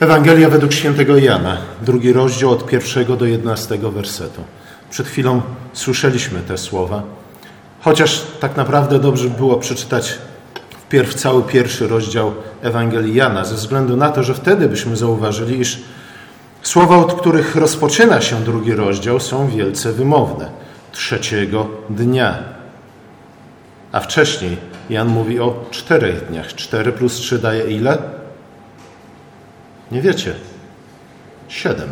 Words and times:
Ewangelia 0.00 0.48
według 0.48 0.72
świętego 0.72 1.16
Jana, 1.16 1.56
drugi 1.82 2.12
rozdział 2.12 2.50
od 2.50 2.66
pierwszego 2.66 3.16
do 3.16 3.24
jedenastego 3.24 3.90
wersetu. 3.90 4.44
Przed 4.90 5.06
chwilą 5.06 5.42
słyszeliśmy 5.72 6.40
te 6.40 6.58
słowa, 6.58 7.02
chociaż 7.80 8.22
tak 8.40 8.56
naprawdę 8.56 8.98
dobrze 8.98 9.28
było 9.28 9.56
przeczytać 9.56 10.18
wpierw 10.70 11.14
cały 11.14 11.42
pierwszy 11.42 11.88
rozdział 11.88 12.32
Ewangelii 12.62 13.14
Jana, 13.14 13.44
ze 13.44 13.54
względu 13.54 13.96
na 13.96 14.10
to, 14.10 14.22
że 14.22 14.34
wtedy 14.34 14.68
byśmy 14.68 14.96
zauważyli, 14.96 15.60
iż 15.60 15.78
słowa, 16.62 16.96
od 16.96 17.20
których 17.20 17.56
rozpoczyna 17.56 18.20
się 18.20 18.36
drugi 18.44 18.74
rozdział, 18.74 19.20
są 19.20 19.48
wielce 19.48 19.92
wymowne. 19.92 20.48
Trzeciego 20.92 21.66
dnia. 21.90 22.38
A 23.92 24.00
wcześniej 24.00 24.56
Jan 24.90 25.08
mówi 25.08 25.40
o 25.40 25.64
czterech 25.70 26.26
dniach. 26.26 26.54
Cztery 26.54 26.92
plus 26.92 27.14
trzy 27.14 27.38
daje 27.38 27.70
ile? 27.70 28.17
Nie 29.92 30.02
wiecie. 30.02 30.34
Siedem. 31.48 31.88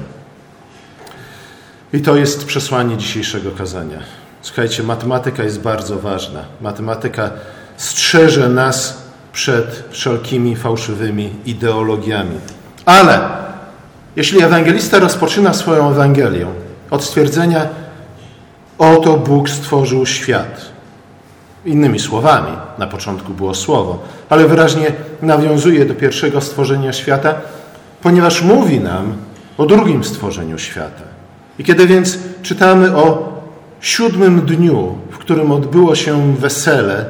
I 1.92 2.00
to 2.00 2.16
jest 2.16 2.46
przesłanie 2.46 2.96
dzisiejszego 2.96 3.50
kazania. 3.50 3.98
Słuchajcie, 4.42 4.82
matematyka 4.82 5.42
jest 5.42 5.60
bardzo 5.60 5.98
ważna. 5.98 6.45
Matematyka 6.60 7.30
strzeże 7.77 8.48
nas 8.48 9.02
przed 9.32 9.84
wszelkimi 9.91 10.56
fałszywymi 10.56 11.30
ideologiami. 11.46 12.41
Ale 12.84 13.28
jeśli 14.16 14.42
ewangelista 14.42 14.98
rozpoczyna 14.98 15.55
swoją 15.55 15.91
Ewangelię 15.91 16.47
od 16.91 17.05
stwierdzenia, 17.05 17.66
oto 18.78 19.16
Bóg 19.16 19.50
stworzył 19.50 20.06
świat. 20.06 20.60
Innymi 21.64 21.98
słowami, 21.98 22.52
na 22.78 22.86
początku 22.86 23.34
było 23.34 23.55
słowo, 23.55 23.98
ale 24.28 24.48
wyraźnie 24.48 24.92
nawiązuje 25.22 25.84
do 25.84 25.94
pierwszego 25.94 26.41
stworzenia 26.41 26.92
świata, 26.92 27.34
ponieważ 28.06 28.42
mówi 28.42 28.80
nam 28.80 29.15
o 29.58 29.67
drugim 29.67 30.05
stworzeniu 30.05 30.58
świata. 30.58 31.03
I 31.58 31.64
kiedy 31.64 31.86
więc 31.86 32.19
czytamy 32.42 32.97
o 32.97 33.33
siódmym 33.81 34.41
dniu, 34.41 34.98
w 35.11 35.19
którym 35.19 35.53
odbyło 35.53 35.94
się 35.94 36.36
wesele, 36.36 37.05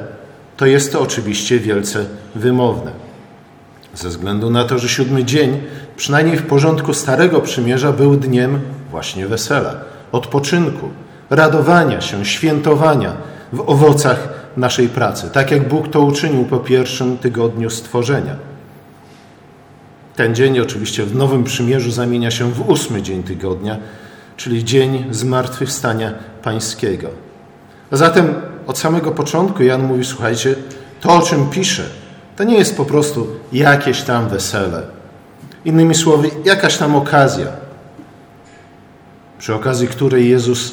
to 0.57 0.67
jest 0.67 0.93
to 0.93 1.01
oczywiście 1.01 1.59
wielce 1.59 2.05
wymowne. 2.35 2.91
Ze 3.95 4.09
względu 4.09 4.51
na 4.51 4.65
to, 4.65 4.79
że 4.79 4.89
siódmy 4.89 5.25
dzień, 5.25 5.61
przynajmniej 5.97 6.37
w 6.37 6.47
porządku 6.47 6.95
Starego 6.95 7.41
Przymierza, 7.41 7.93
był 7.93 8.17
dniem 8.17 8.61
właśnie 8.91 9.27
wesela, 9.27 9.75
odpoczynku, 10.13 10.89
radowania 11.31 12.01
się, 12.01 12.25
świętowania 12.25 13.13
w 13.53 13.61
owocach 13.61 14.29
naszej 14.57 14.89
pracy, 14.89 15.31
tak 15.33 15.51
jak 15.51 15.69
Bóg 15.69 15.89
to 15.89 16.01
uczynił 16.01 16.45
po 16.45 16.59
pierwszym 16.59 17.19
tygodniu 17.19 17.71
stworzenia. 17.71 18.56
Ten 20.17 20.35
dzień 20.35 20.61
oczywiście 20.61 21.05
w 21.05 21.15
Nowym 21.15 21.45
Przymierzu 21.45 21.91
zamienia 21.91 22.31
się 22.31 22.53
w 22.53 22.69
ósmy 22.69 23.03
dzień 23.03 23.23
tygodnia, 23.23 23.77
czyli 24.37 24.65
dzień 24.65 25.05
zmartwychwstania 25.11 26.15
pańskiego. 26.43 27.09
A 27.91 27.97
zatem 27.97 28.35
od 28.67 28.79
samego 28.79 29.13
początku 29.13 29.63
Jan 29.63 29.83
mówi, 29.83 30.05
słuchajcie, 30.05 30.55
to 31.01 31.15
o 31.15 31.23
czym 31.23 31.51
pisze, 31.51 31.85
to 32.37 32.45
nie 32.45 32.59
jest 32.59 32.77
po 32.77 32.85
prostu 32.85 33.27
jakieś 33.53 34.03
tam 34.03 34.29
wesele. 34.29 34.83
Innymi 35.65 35.95
słowy, 35.95 36.31
jakaś 36.45 36.77
tam 36.77 36.97
okazja, 36.97 37.47
przy 39.39 39.55
okazji 39.55 39.89
której 39.89 40.31
Jezus 40.31 40.73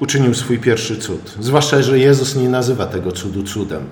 uczynił 0.00 0.34
swój 0.34 0.58
pierwszy 0.58 0.96
cud. 0.96 1.36
Zwłaszcza, 1.40 1.82
że 1.82 1.98
Jezus 1.98 2.36
nie 2.36 2.48
nazywa 2.48 2.86
tego 2.86 3.12
cudu 3.12 3.42
cudem, 3.42 3.84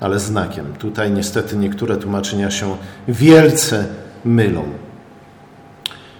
ale 0.00 0.20
znakiem. 0.20 0.66
Tutaj 0.78 1.10
niestety 1.10 1.56
niektóre 1.56 1.96
tłumaczenia 1.96 2.50
się 2.50 2.76
wielce 3.08 3.84
mylą. 4.24 4.64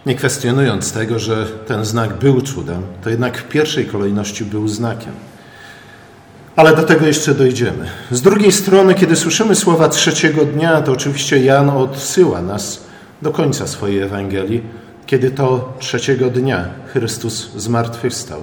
Nie 0.06 0.14
kwestionując 0.14 0.92
tego, 0.92 1.18
że 1.18 1.46
ten 1.46 1.84
znak 1.84 2.18
był 2.18 2.40
cudem, 2.40 2.82
to 3.02 3.10
jednak 3.10 3.38
w 3.38 3.48
pierwszej 3.48 3.86
kolejności 3.86 4.44
był 4.44 4.68
znakiem. 4.68 5.12
Ale 6.56 6.76
do 6.76 6.82
tego 6.82 7.06
jeszcze 7.06 7.34
dojdziemy. 7.34 7.86
Z 8.10 8.22
drugiej 8.22 8.52
strony, 8.52 8.94
kiedy 8.94 9.16
słyszymy 9.16 9.54
słowa 9.54 9.88
trzeciego 9.88 10.44
dnia, 10.44 10.82
to 10.82 10.92
oczywiście 10.92 11.44
Jan 11.44 11.70
odsyła 11.70 12.42
nas 12.42 12.84
do 13.22 13.30
końca 13.30 13.66
swojej 13.66 13.98
Ewangelii, 13.98 14.62
kiedy 15.06 15.30
to 15.30 15.72
trzeciego 15.78 16.30
dnia 16.30 16.64
Chrystus 16.92 17.50
zmartwychwstał. 17.56 18.42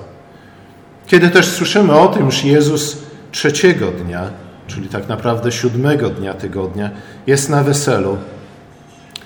Kiedy 1.08 1.30
też 1.30 1.46
słyszymy 1.46 1.94
o 1.94 2.08
tym, 2.08 2.32
że 2.32 2.48
Jezus 2.48 2.98
trzeciego 3.32 3.92
dnia, 3.92 4.30
czyli 4.68 4.90
tak 4.90 5.08
naprawdę 5.08 5.52
siódmego 5.52 6.10
dnia 6.10 6.34
tygodnia, 6.34 6.90
jest 7.28 7.50
na 7.50 7.64
weselu, 7.64 8.18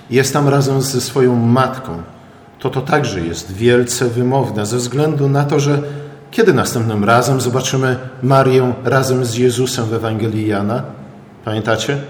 jest 0.10 0.34
tam 0.34 0.48
razem 0.48 0.82
ze 0.82 1.02
swoją 1.02 1.36
matką, 1.36 2.02
to 2.60 2.70
to 2.70 2.82
także 2.82 3.22
jest 3.22 3.52
wielce 3.52 4.10
wymowne 4.10 4.66
ze 4.66 4.78
względu 4.78 5.30
na 5.30 5.44
to, 5.44 5.60
że 5.60 5.82
kiedy 6.32 6.54
następnym 6.54 7.04
razem 7.04 7.42
zobaczymy 7.42 7.98
Marię 8.24 8.74
razem 8.84 9.26
z 9.26 9.36
Jezusem 9.36 9.86
w 9.86 9.94
Ewangelii 9.94 10.48
Jana? 10.48 10.84
Pamiętacie? 11.46 12.02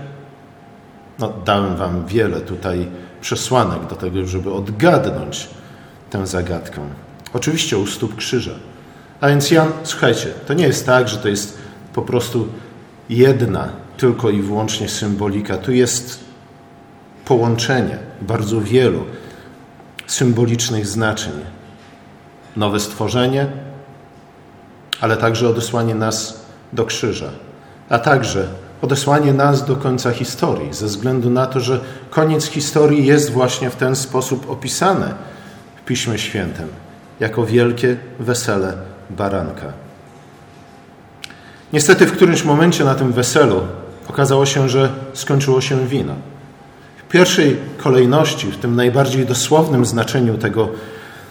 No, 1.20 1.34
dałem 1.46 1.76
wam 1.76 2.06
wiele 2.06 2.42
tutaj 2.42 2.88
przesłanek 3.22 3.88
do 3.90 3.96
tego, 3.96 4.26
żeby 4.26 4.54
odgadnąć 4.54 5.50
tę 6.10 6.28
zagadkę. 6.28 6.82
Oczywiście 7.34 7.78
u 7.78 7.88
stóp 7.88 8.16
krzyża. 8.16 8.52
A 9.22 9.28
więc 9.28 9.52
Jan, 9.52 9.68
słuchajcie, 9.84 10.28
to 10.48 10.54
nie 10.54 10.68
jest 10.68 10.86
tak, 10.86 11.08
że 11.08 11.18
to 11.18 11.28
jest 11.28 11.58
po 11.94 12.02
prostu 12.02 12.48
jedna 13.10 13.70
tylko 13.98 14.30
i 14.30 14.42
wyłącznie 14.42 14.90
symbolika. 14.90 15.58
Tu 15.58 15.72
jest 15.72 16.25
połączenie 17.25 17.97
bardzo 18.22 18.62
wielu 18.62 19.06
symbolicznych 20.08 20.88
znaczeń. 20.88 21.34
Nowe 22.56 22.80
stworzenie, 22.80 23.47
ale 25.02 25.18
także 25.18 25.50
odesłanie 25.50 25.96
nas 25.96 26.46
do 26.74 26.85
krzyża, 26.85 27.30
a 27.90 28.00
także 28.00 28.47
odesłanie 28.81 29.34
nas 29.34 29.66
do 29.66 29.75
końca 29.75 30.12
historii, 30.12 30.74
ze 30.74 30.85
względu 30.85 31.30
na 31.30 31.46
to, 31.46 31.59
że 31.59 31.80
koniec 32.09 32.46
historii 32.46 33.06
jest 33.06 33.31
właśnie 33.31 33.69
w 33.69 33.75
ten 33.75 33.96
sposób 33.96 34.50
opisany 34.50 35.14
w 35.75 35.85
Piśmie 35.85 36.18
Świętym, 36.18 36.68
jako 37.19 37.46
wielkie 37.46 37.97
wesele 38.19 38.74
baranka. 39.09 39.74
Niestety 41.74 42.06
w 42.06 42.12
którymś 42.12 42.44
momencie 42.44 42.85
na 42.85 42.96
tym 42.96 43.14
weselu 43.14 43.62
okazało 44.08 44.46
się, 44.46 44.69
że 44.69 44.90
skończyło 45.14 45.62
się 45.62 45.88
wino. 45.88 46.16
W 47.08 47.12
pierwszej 47.12 47.58
kolejności, 47.78 48.52
w 48.52 48.58
tym 48.58 48.76
najbardziej 48.76 49.26
dosłownym 49.26 49.86
znaczeniu 49.86 50.38
tego 50.38 50.70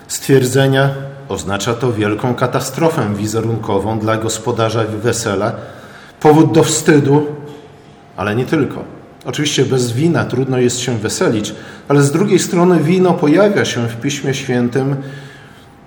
stwierdzenia, 0.09 0.91
oznacza 1.29 1.75
to 1.75 1.93
wielką 1.93 2.35
katastrofę 2.35 3.15
wizerunkową 3.15 3.99
dla 3.99 4.17
gospodarza 4.17 4.85
wesela, 4.85 5.53
powód 6.21 6.53
do 6.53 6.63
wstydu, 6.63 7.27
ale 8.17 8.37
nie 8.37 8.47
tylko. 8.47 8.85
Oczywiście 9.25 9.65
bez 9.65 9.93
wina 9.93 10.25
trudno 10.25 10.59
jest 10.59 10.81
się 10.81 10.99
weselić, 10.99 11.55
ale 11.89 12.03
z 12.03 12.13
drugiej 12.13 12.39
strony 12.39 12.81
wino 12.81 13.13
pojawia 13.13 13.65
się 13.65 13.89
w 13.89 14.01
Piśmie 14.01 14.35
Świętym 14.35 14.97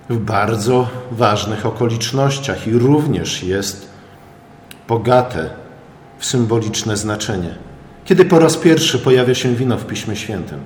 w 0.10 0.18
bardzo 0.18 0.88
ważnych 1.12 1.66
okolicznościach 1.66 2.68
i 2.68 2.74
również 2.74 3.44
jest 3.44 3.90
bogate 4.88 5.50
w 6.20 6.26
symboliczne 6.26 6.98
znaczenie. 6.98 7.67
Kiedy 8.08 8.26
po 8.26 8.40
raz 8.40 8.58
pierwszy 8.58 9.00
pojawia 9.00 9.36
się 9.36 9.56
wino 9.56 9.78
w 9.78 9.86
Piśmie 9.86 10.16
Świętym? 10.16 10.60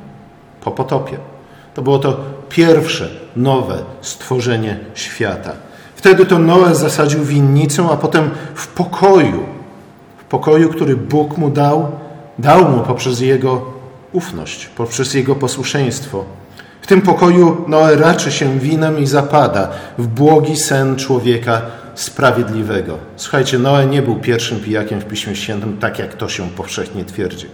Po 0.63 0.72
potopie. 0.72 1.18
To 1.74 1.81
było 1.81 2.00
to 2.00 2.18
pierwsze 2.50 3.09
nowe 3.35 3.78
stworzenie 4.02 4.79
świata. 4.94 5.51
Wtedy 5.96 6.25
to 6.25 6.40
Noe 6.40 6.75
zasadził 6.75 7.24
winnicę, 7.24 7.88
a 7.91 7.97
potem 7.97 8.30
w 8.56 8.68
pokoju, 8.68 9.44
w 10.18 10.24
pokoju, 10.24 10.69
który 10.69 10.97
Bóg 10.97 11.38
mu 11.38 11.50
dał, 11.50 11.91
dał 12.40 12.69
mu 12.69 12.80
poprzez 12.80 13.19
jego 13.19 13.66
ufność, 14.12 14.66
poprzez 14.66 15.13
jego 15.13 15.36
posłuszeństwo. 15.36 16.25
W 16.81 16.88
tym 16.88 17.01
pokoju 17.01 17.66
Noe 17.68 17.95
raczy 17.95 18.31
się 18.31 18.60
winem 18.60 19.00
i 19.00 19.07
zapada 19.07 19.69
w 19.98 20.07
błogi 20.07 20.57
sen 20.57 20.95
człowieka 20.95 21.62
sprawiedliwego. 21.96 22.98
Słuchajcie, 23.16 23.60
Noe 23.60 23.86
nie 23.86 24.02
był 24.02 24.16
pierwszym 24.16 24.60
pijakiem 24.60 25.02
w 25.02 25.06
Piśmie 25.06 25.36
Świętym, 25.36 25.78
tak 25.78 26.00
jak 26.00 26.14
to 26.14 26.30
się 26.30 26.50
powszechnie 26.50 27.06
twierdzi. 27.06 27.46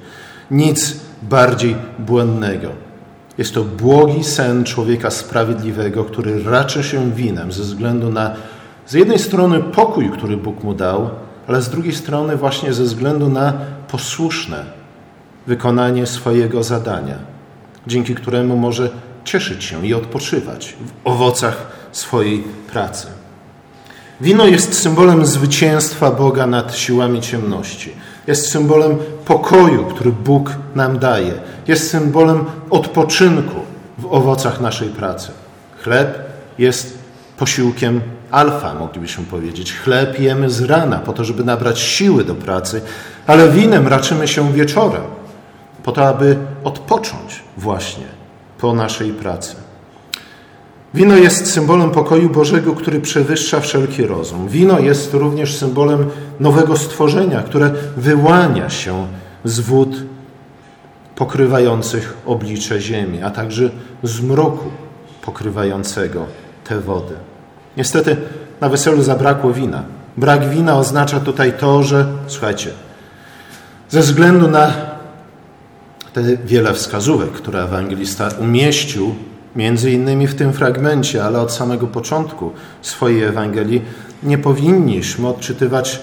Nic 0.52 1.00
bardziej 1.22 1.76
błędnego. 2.00 2.70
Jest 3.38 3.54
to 3.54 3.64
błogi 3.64 4.24
sen 4.24 4.64
człowieka 4.64 5.12
sprawiedliwego, 5.12 6.04
który 6.06 6.44
raczy 6.44 6.84
się 6.84 7.12
winem 7.12 7.52
ze 7.52 7.64
względu 7.64 8.12
na 8.12 8.36
z 8.88 8.94
jednej 8.94 9.20
strony 9.20 9.60
pokój, 9.60 10.10
który 10.10 10.38
Bóg 10.38 10.64
mu 10.64 10.74
dał, 10.74 11.10
ale 11.48 11.62
z 11.62 11.70
drugiej 11.70 11.94
strony 11.96 12.38
właśnie 12.38 12.74
ze 12.74 12.84
względu 12.84 13.30
na 13.30 13.54
posłuszne 13.88 14.66
wykonanie 15.48 16.06
swojego 16.06 16.64
zadania, 16.64 17.16
dzięki 17.88 18.16
któremu 18.16 18.58
może 18.58 18.90
cieszyć 19.24 19.64
się 19.64 19.86
i 19.86 19.94
odpoczywać 19.94 20.76
w 20.80 21.08
owocach 21.08 21.68
swojej 21.92 22.44
pracy. 22.72 23.17
Wino 24.22 24.46
jest 24.46 24.82
symbolem 24.82 25.26
zwycięstwa 25.26 26.12
Boga 26.12 26.48
nad 26.48 26.76
siłami 26.76 27.22
ciemności. 27.22 27.92
Jest 28.28 28.52
symbolem 28.52 28.98
pokoju, 29.26 29.86
który 29.86 30.12
Bóg 30.12 30.52
nam 30.76 31.00
daje. 31.00 31.34
Jest 31.68 31.90
symbolem 31.90 32.46
odpoczynku 32.70 33.56
w 33.98 34.06
owocach 34.06 34.62
naszej 34.62 34.90
pracy. 34.90 35.32
Chleb 35.84 36.20
jest 36.58 36.98
posiłkiem 37.38 38.02
alfa, 38.32 38.74
moglibyśmy 38.74 39.26
powiedzieć. 39.26 39.74
Chleb 39.74 40.20
jemy 40.20 40.50
z 40.50 40.62
rana, 40.62 41.00
po 41.00 41.14
to, 41.14 41.24
żeby 41.24 41.44
nabrać 41.44 41.80
siły 41.80 42.24
do 42.24 42.36
pracy, 42.36 42.82
ale 43.28 43.50
winem 43.50 43.88
raczymy 43.88 44.28
się 44.28 44.54
wieczorem, 44.54 45.04
po 45.84 45.92
to, 45.92 46.08
aby 46.08 46.38
odpocząć 46.64 47.44
właśnie 47.58 48.06
po 48.58 48.74
naszej 48.74 49.12
pracy. 49.12 49.67
Wino 50.98 51.16
jest 51.16 51.52
symbolem 51.52 51.92
pokoju 51.92 52.30
Bożego, 52.30 52.74
który 52.74 53.00
przewyższa 53.00 53.60
wszelki 53.60 54.06
rozum. 54.06 54.48
Wino 54.48 54.80
jest 54.80 55.14
również 55.14 55.58
symbolem 55.58 56.10
nowego 56.40 56.78
stworzenia, 56.78 57.44
które 57.44 57.72
wyłania 57.98 58.70
się 58.70 59.08
z 59.44 59.60
wód 59.60 60.04
pokrywających 61.16 62.18
oblicze 62.26 62.82
ziemi, 62.82 63.24
a 63.24 63.30
także 63.30 63.70
z 64.04 64.22
mroku 64.22 64.70
pokrywającego 65.22 66.26
te 66.64 66.80
wody. 66.80 67.14
Niestety 67.78 68.18
na 68.62 68.70
weselu 68.70 69.02
zabrakło 69.02 69.54
wina. 69.54 69.84
Brak 70.18 70.50
wina 70.50 70.78
oznacza 70.78 71.20
tutaj 71.20 71.54
to, 71.60 71.84
że, 71.84 72.06
słuchajcie, 72.28 72.70
ze 73.90 74.02
względu 74.02 74.48
na 74.48 74.74
te 76.14 76.24
wiele 76.46 76.74
wskazówek, 76.74 77.32
które 77.32 77.64
ewangelista 77.64 78.30
umieścił 78.40 79.16
między 79.58 79.92
innymi 79.92 80.28
w 80.28 80.36
tym 80.36 80.54
fragmencie, 80.54 81.24
ale 81.24 81.42
od 81.42 81.52
samego 81.52 81.88
początku 81.88 82.52
swojej 82.82 83.24
Ewangelii, 83.24 83.82
nie 84.24 84.38
powinniśmy 84.38 85.28
odczytywać 85.28 86.00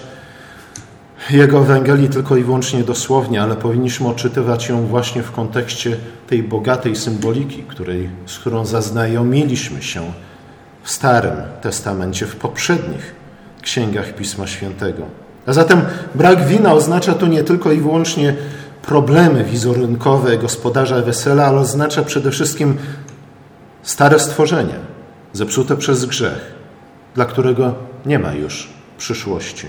jego 1.29 1.59
Ewangelii 1.59 2.09
tylko 2.09 2.37
i 2.37 2.43
wyłącznie 2.43 2.83
dosłownie, 2.83 3.41
ale 3.41 3.55
powinniśmy 3.55 4.07
odczytywać 4.07 4.69
ją 4.69 4.87
właśnie 4.87 5.23
w 5.23 5.31
kontekście 5.31 5.97
tej 6.27 6.43
bogatej 6.43 6.95
symboliki, 6.95 7.63
której, 7.63 8.09
z 8.25 8.39
którą 8.39 8.65
zaznajomiliśmy 8.65 9.81
się 9.81 10.11
w 10.83 10.91
Starym 10.91 11.35
Testamencie, 11.61 12.25
w 12.25 12.35
poprzednich 12.35 13.15
księgach 13.61 14.15
Pisma 14.15 14.47
Świętego. 14.47 15.03
A 15.45 15.53
zatem 15.53 15.81
brak 16.15 16.47
wina 16.47 16.73
oznacza 16.73 17.13
tu 17.13 17.27
nie 17.27 17.43
tylko 17.43 17.71
i 17.71 17.81
wyłącznie 17.81 18.35
problemy 18.81 19.43
wizerunkowe 19.43 20.37
gospodarza 20.37 21.01
wesela, 21.01 21.45
ale 21.45 21.57
oznacza 21.57 22.03
przede 22.03 22.31
wszystkim 22.31 22.77
stare 23.85 24.19
stworzenie, 24.19 24.79
zepsute 25.33 25.77
przez 25.77 26.05
grzech, 26.05 26.53
dla 27.15 27.25
którego 27.25 27.73
nie 28.05 28.19
ma 28.19 28.33
już 28.33 28.69
przyszłości. 28.97 29.67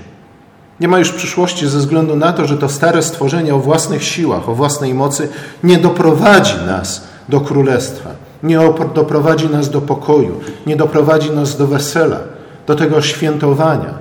Nie 0.80 0.88
ma 0.88 0.98
już 0.98 1.12
przyszłości 1.12 1.68
ze 1.68 1.78
względu 1.78 2.16
na 2.16 2.32
to, 2.32 2.46
że 2.46 2.56
to 2.56 2.68
stare 2.68 3.02
stworzenie 3.02 3.54
o 3.54 3.58
własnych 3.58 4.04
siłach, 4.04 4.48
o 4.48 4.54
własnej 4.54 4.94
mocy 4.94 5.28
nie 5.64 5.78
doprowadzi 5.78 6.56
nas 6.66 7.04
do 7.28 7.40
królestwa, 7.40 8.10
nie 8.42 8.58
doprowadzi 8.94 9.48
nas 9.48 9.70
do 9.70 9.80
pokoju, 9.80 10.40
nie 10.66 10.76
doprowadzi 10.76 11.30
nas 11.30 11.56
do 11.56 11.66
wesela, 11.66 12.20
do 12.66 12.74
tego 12.74 13.02
świętowania 13.02 13.94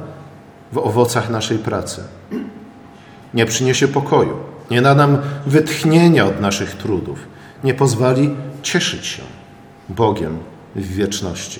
w 0.72 0.78
owocach 0.78 1.30
naszej 1.30 1.58
pracy. 1.58 2.04
Nie 3.34 3.46
przyniesie 3.46 3.88
pokoju, 3.88 4.38
nie 4.72 4.82
da 4.82 4.96
nam 4.96 5.18
wytchnienia 5.46 6.26
od 6.26 6.42
naszych 6.42 6.76
trudów, 6.76 7.20
nie 7.64 7.74
pozwoli 7.74 8.36
cieszyć 8.64 9.06
się 9.06 9.24
Bogiem 9.90 10.38
w 10.76 10.88
wieczności. 10.88 11.60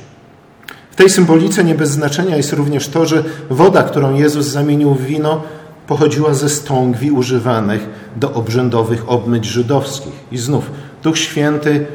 W 0.92 0.96
tej 0.96 1.10
symbolice 1.10 1.64
nie 1.64 1.76
bez 1.76 1.90
znaczenia 1.90 2.38
jest 2.38 2.54
również 2.54 2.88
to, 2.88 3.06
że 3.06 3.24
woda, 3.50 3.84
którą 3.84 4.16
Jezus 4.16 4.46
zamienił 4.46 4.94
w 4.94 5.02
wino, 5.02 5.44
pochodziła 5.88 6.34
ze 6.34 6.50
stągwi 6.50 7.12
używanych 7.12 7.90
do 8.16 8.34
obrzędowych 8.34 9.10
obmyć 9.10 9.46
żydowskich. 9.46 10.14
I 10.32 10.38
znów, 10.38 10.72
Duch 11.04 11.18
Święty 11.18 11.86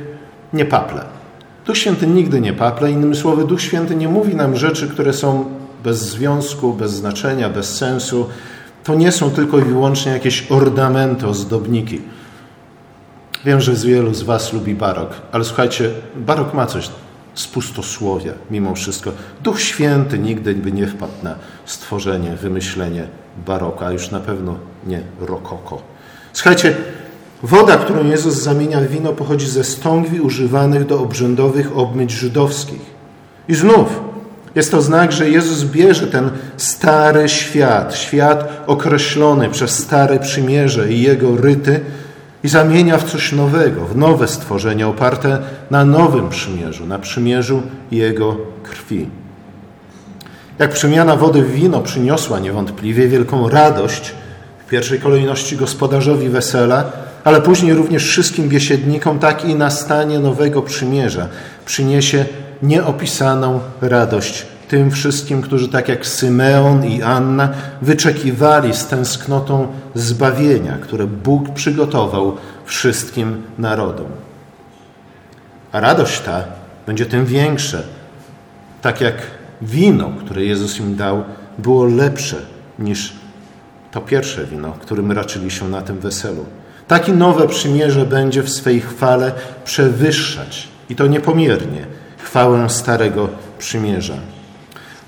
nie 0.53 0.65
paple. 0.65 1.05
Duch 1.67 1.79
Święty 1.79 2.06
nigdy 2.06 2.41
nie 2.41 2.53
paple. 2.53 2.91
Innymi 2.91 3.17
słowy, 3.17 3.44
Duch 3.44 3.62
Święty 3.62 3.97
nie 3.97 4.09
mówi 4.09 4.35
nam 4.35 4.56
rzeczy, 4.56 4.88
które 4.88 5.12
są 5.12 5.44
bez 5.85 5.99
związku, 5.99 6.73
bez 6.73 6.93
znaczenia, 6.93 7.49
bez 7.49 7.76
sensu. 7.76 8.26
To 8.85 8.94
nie 8.94 9.12
są 9.12 9.31
tylko 9.31 9.59
i 9.59 9.62
wyłącznie 9.62 10.12
jakieś 10.12 10.53
ornamenty, 10.53 11.26
ozdobniki. 11.26 12.00
Wiem, 13.44 13.60
że 13.60 13.75
wielu 13.75 14.14
z 14.14 14.22
Was 14.22 14.52
lubi 14.52 14.75
barok, 14.75 15.10
ale 15.32 15.44
słuchajcie, 15.44 15.90
barok 16.16 16.54
ma 16.54 16.66
coś 16.66 16.90
z 17.34 17.46
pustosłowia 17.46 18.32
mimo 18.50 18.75
wszystko. 18.75 19.12
Duch 19.42 19.60
Święty 19.60 20.19
nigdy 20.19 20.54
by 20.54 20.72
nie 20.72 20.87
wpadł 20.87 21.12
na 21.22 21.34
stworzenie, 21.66 22.37
wymyślenie 22.37 23.06
baroka, 23.46 23.87
a 23.87 23.92
już 23.92 24.10
na 24.10 24.20
pewno 24.20 24.54
nie 24.87 25.00
rokoko. 25.20 25.82
Słuchajcie, 26.32 26.76
woda, 27.42 27.76
którą 27.76 28.06
Jezus 28.06 28.34
zamienia 28.34 28.81
w 28.81 28.87
wino, 28.87 29.12
pochodzi 29.12 29.46
ze 29.46 29.64
stągwi 29.64 30.20
używanych 30.20 30.87
do 30.87 31.00
obrzędowych 31.00 31.78
obmyć 31.78 32.10
żydowskich. 32.10 32.81
I 33.48 33.54
znów 33.54 34.00
jest 34.54 34.70
to 34.70 34.82
znak, 34.82 35.12
że 35.12 35.31
Jezus 35.31 35.64
bierze 35.64 36.06
ten 36.06 36.31
stary 36.56 37.28
świat, 37.28 37.96
świat 37.96 38.62
określony 38.66 39.48
przez 39.48 39.78
stare 39.78 40.19
przymierze 40.19 40.92
i 40.92 41.02
jego 41.02 41.37
ryty, 41.37 41.81
i 42.44 42.48
zamienia 42.48 42.98
w 42.98 43.10
coś 43.10 43.32
nowego, 43.32 43.84
w 43.84 43.96
nowe 43.96 44.28
stworzenie 44.28 44.87
oparte 44.87 45.38
na 45.70 45.84
nowym 45.84 46.28
przymierzu, 46.28 46.87
na 46.87 46.98
przymierzu 46.98 47.62
Jego 47.90 48.37
krwi. 48.62 49.08
Jak 50.58 50.72
przemiana 50.72 51.16
wody 51.16 51.42
w 51.42 51.50
wino 51.52 51.81
przyniosła 51.81 52.38
niewątpliwie 52.38 53.08
wielką 53.08 53.48
radość 53.48 54.14
w 54.66 54.69
pierwszej 54.69 55.00
kolejności 55.00 55.56
gospodarzowi 55.56 56.28
wesela, 56.28 56.92
ale 57.25 57.40
później 57.40 57.75
również 57.75 58.04
wszystkim 58.04 58.48
biesiednikom, 58.48 59.19
tak 59.19 59.44
i 59.44 59.54
nastanie 59.54 60.19
nowego 60.19 60.62
przymierza 60.62 61.28
przyniesie 61.66 62.25
nieopisaną 62.62 63.60
radość 63.81 64.46
tym 64.70 64.90
wszystkim, 64.90 65.43
którzy 65.43 65.69
tak 65.69 65.88
jak 65.88 66.06
Symeon 66.06 66.84
i 66.84 67.02
Anna 67.02 67.49
wyczekiwali 67.82 68.75
z 68.75 68.87
tęsknotą 68.87 69.67
zbawienia, 69.94 70.78
które 70.82 71.06
Bóg 71.06 71.55
przygotował 71.55 72.37
wszystkim 72.64 73.43
narodom. 73.58 74.06
A 75.72 75.81
radość 75.81 76.20
ta 76.20 76.44
będzie 76.87 77.06
tym 77.06 77.26
większa, 77.26 77.78
tak 78.82 79.00
jak 79.00 79.14
wino, 79.62 80.11
które 80.25 80.44
Jezus 80.44 80.81
im 80.81 80.96
dał, 80.96 81.25
było 81.58 81.84
lepsze 81.84 82.37
niż 82.78 83.12
to 83.90 84.00
pierwsze 84.00 84.44
wino, 84.44 84.73
którym 84.73 85.12
raczyli 85.12 85.50
się 85.50 85.69
na 85.69 85.82
tym 85.82 85.99
weselu. 85.99 86.44
Takie 86.88 87.12
nowe 87.12 87.49
przymierze 87.49 88.06
będzie 88.06 88.43
w 88.43 88.50
swej 88.50 88.81
chwale 88.81 89.32
przewyższać, 89.64 90.68
i 90.90 90.97
to 90.97 91.06
niepomiernie, 91.06 91.87
chwałę 92.18 92.71
Starego 92.71 93.28
Przymierza. 93.59 94.16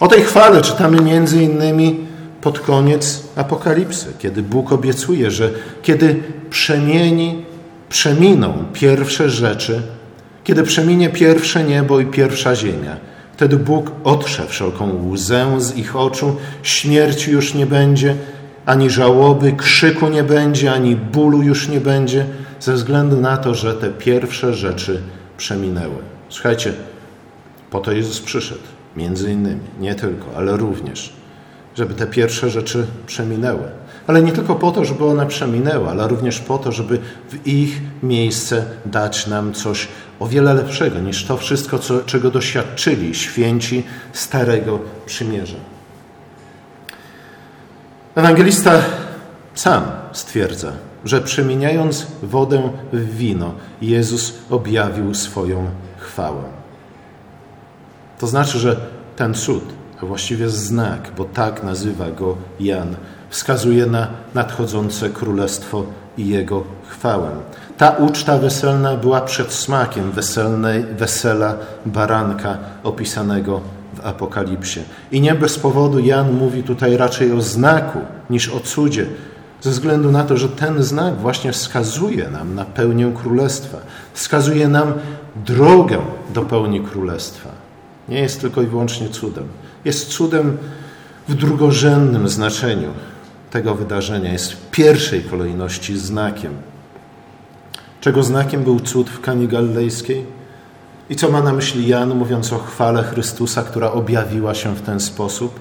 O 0.02 0.08
tej 0.08 0.22
chwale 0.22 0.62
czytamy 0.62 1.02
między 1.02 1.42
innymi 1.42 1.98
pod 2.40 2.60
koniec 2.60 3.22
Apokalipsy, 3.36 4.12
kiedy 4.18 4.42
Bóg 4.42 4.72
obiecuje, 4.72 5.30
że 5.30 5.50
kiedy 5.82 6.22
przemieni, 6.50 7.44
przeminą 7.88 8.64
pierwsze 8.72 9.30
rzeczy, 9.30 9.82
kiedy 10.44 10.62
przeminie 10.62 11.10
pierwsze 11.10 11.64
niebo 11.64 12.00
i 12.00 12.06
pierwsza 12.06 12.56
ziemia, 12.56 12.96
wtedy 13.32 13.56
Bóg 13.56 13.90
otrze 14.04 14.46
wszelką 14.46 15.08
łzę 15.10 15.46
z 15.58 15.76
ich 15.76 15.96
oczu, 15.96 16.36
śmierci 16.62 17.30
już 17.30 17.54
nie 17.54 17.66
będzie, 17.66 18.14
ani 18.66 18.90
żałoby, 18.90 19.52
krzyku 19.52 20.08
nie 20.08 20.22
będzie, 20.22 20.72
ani 20.72 20.96
bólu 20.96 21.42
już 21.42 21.68
nie 21.68 21.80
będzie, 21.80 22.26
ze 22.60 22.72
względu 22.72 23.20
na 23.20 23.36
to, 23.36 23.54
że 23.54 23.74
te 23.74 23.90
pierwsze 23.90 24.54
rzeczy 24.54 25.00
przeminęły. 25.36 25.98
Słuchajcie, 26.28 26.72
po 27.70 27.80
to 27.80 27.92
Jezus 27.92 28.20
przyszedł 28.20 28.81
Między 28.96 29.32
innymi, 29.32 29.60
nie 29.80 29.94
tylko, 29.94 30.26
ale 30.36 30.56
również, 30.56 31.12
żeby 31.74 31.94
te 31.94 32.06
pierwsze 32.06 32.50
rzeczy 32.50 32.86
przeminęły. 33.06 33.62
Ale 34.06 34.22
nie 34.22 34.32
tylko 34.32 34.54
po 34.54 34.70
to, 34.70 34.84
żeby 34.84 35.04
one 35.04 35.26
przeminęły, 35.26 35.88
ale 35.88 36.08
również 36.08 36.38
po 36.38 36.58
to, 36.58 36.72
żeby 36.72 36.98
w 37.30 37.46
ich 37.46 37.80
miejsce 38.02 38.64
dać 38.86 39.26
nam 39.26 39.52
coś 39.52 39.88
o 40.20 40.26
wiele 40.26 40.54
lepszego 40.54 40.98
niż 40.98 41.24
to 41.24 41.36
wszystko, 41.36 41.78
co, 41.78 42.00
czego 42.00 42.30
doświadczyli 42.30 43.14
święci 43.14 43.84
Starego 44.12 44.78
Przymierza. 45.06 45.58
Ewangelista 48.14 48.82
sam 49.54 49.82
stwierdza, 50.12 50.72
że 51.04 51.20
przemieniając 51.20 52.06
wodę 52.22 52.70
w 52.92 53.16
wino, 53.16 53.54
Jezus 53.82 54.34
objawił 54.50 55.14
swoją 55.14 55.66
chwałę. 55.98 56.61
To 58.22 58.26
znaczy, 58.26 58.58
że 58.58 58.76
ten 59.16 59.34
cud, 59.34 59.64
a 60.02 60.06
właściwie 60.06 60.48
znak, 60.48 61.10
bo 61.16 61.24
tak 61.24 61.62
nazywa 61.62 62.10
go 62.10 62.36
Jan, 62.60 62.96
wskazuje 63.30 63.86
na 63.86 64.06
nadchodzące 64.34 65.10
królestwo 65.10 65.84
i 66.18 66.28
jego 66.28 66.64
chwałę. 66.88 67.30
Ta 67.78 67.90
uczta 67.90 68.38
weselna 68.38 68.96
była 68.96 69.20
przedsmakiem 69.20 70.10
weselnej, 70.12 70.84
wesela 70.98 71.56
baranka 71.86 72.58
opisanego 72.84 73.60
w 73.94 74.06
Apokalipsie. 74.06 74.80
I 75.12 75.20
nie 75.20 75.34
bez 75.34 75.58
powodu 75.58 75.98
Jan 75.98 76.32
mówi 76.32 76.62
tutaj 76.62 76.96
raczej 76.96 77.32
o 77.32 77.40
znaku 77.40 77.98
niż 78.30 78.48
o 78.48 78.60
cudzie, 78.60 79.06
ze 79.60 79.70
względu 79.70 80.12
na 80.12 80.24
to, 80.24 80.36
że 80.36 80.48
ten 80.48 80.82
znak 80.82 81.16
właśnie 81.16 81.52
wskazuje 81.52 82.30
nam 82.30 82.54
na 82.54 82.64
pełnię 82.64 83.12
królestwa, 83.22 83.78
wskazuje 84.12 84.68
nam 84.68 84.92
drogę 85.46 85.98
do 86.34 86.42
pełni 86.42 86.80
królestwa. 86.80 87.61
Nie 88.08 88.20
jest 88.20 88.40
tylko 88.40 88.62
i 88.62 88.66
wyłącznie 88.66 89.08
cudem. 89.08 89.44
Jest 89.84 90.08
cudem 90.08 90.58
w 91.28 91.34
drugorzędnym 91.34 92.28
znaczeniu 92.28 92.88
tego 93.50 93.74
wydarzenia. 93.74 94.32
Jest 94.32 94.52
w 94.52 94.70
pierwszej 94.70 95.22
kolejności 95.22 95.98
znakiem. 95.98 96.52
Czego 98.00 98.22
znakiem 98.22 98.64
był 98.64 98.80
cud 98.80 99.10
w 99.10 99.20
Kani 99.20 99.48
Galilejskiej? 99.48 100.26
I 101.10 101.16
co 101.16 101.30
ma 101.30 101.42
na 101.42 101.52
myśli 101.52 101.88
Jan, 101.88 102.14
mówiąc 102.14 102.52
o 102.52 102.58
chwale 102.58 103.02
Chrystusa, 103.02 103.62
która 103.62 103.92
objawiła 103.92 104.54
się 104.54 104.74
w 104.74 104.82
ten 104.82 105.00
sposób? 105.00 105.60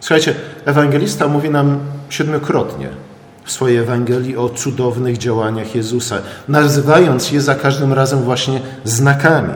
Słuchajcie, 0.00 0.34
ewangelista 0.64 1.28
mówi 1.28 1.50
nam 1.50 1.78
siedmiokrotnie 2.08 2.88
w 3.44 3.52
swojej 3.52 3.76
Ewangelii 3.76 4.36
o 4.36 4.48
cudownych 4.48 5.18
działaniach 5.18 5.74
Jezusa, 5.74 6.18
nazywając 6.48 7.32
je 7.32 7.40
za 7.40 7.54
każdym 7.54 7.92
razem 7.92 8.22
właśnie 8.22 8.60
znakami. 8.84 9.54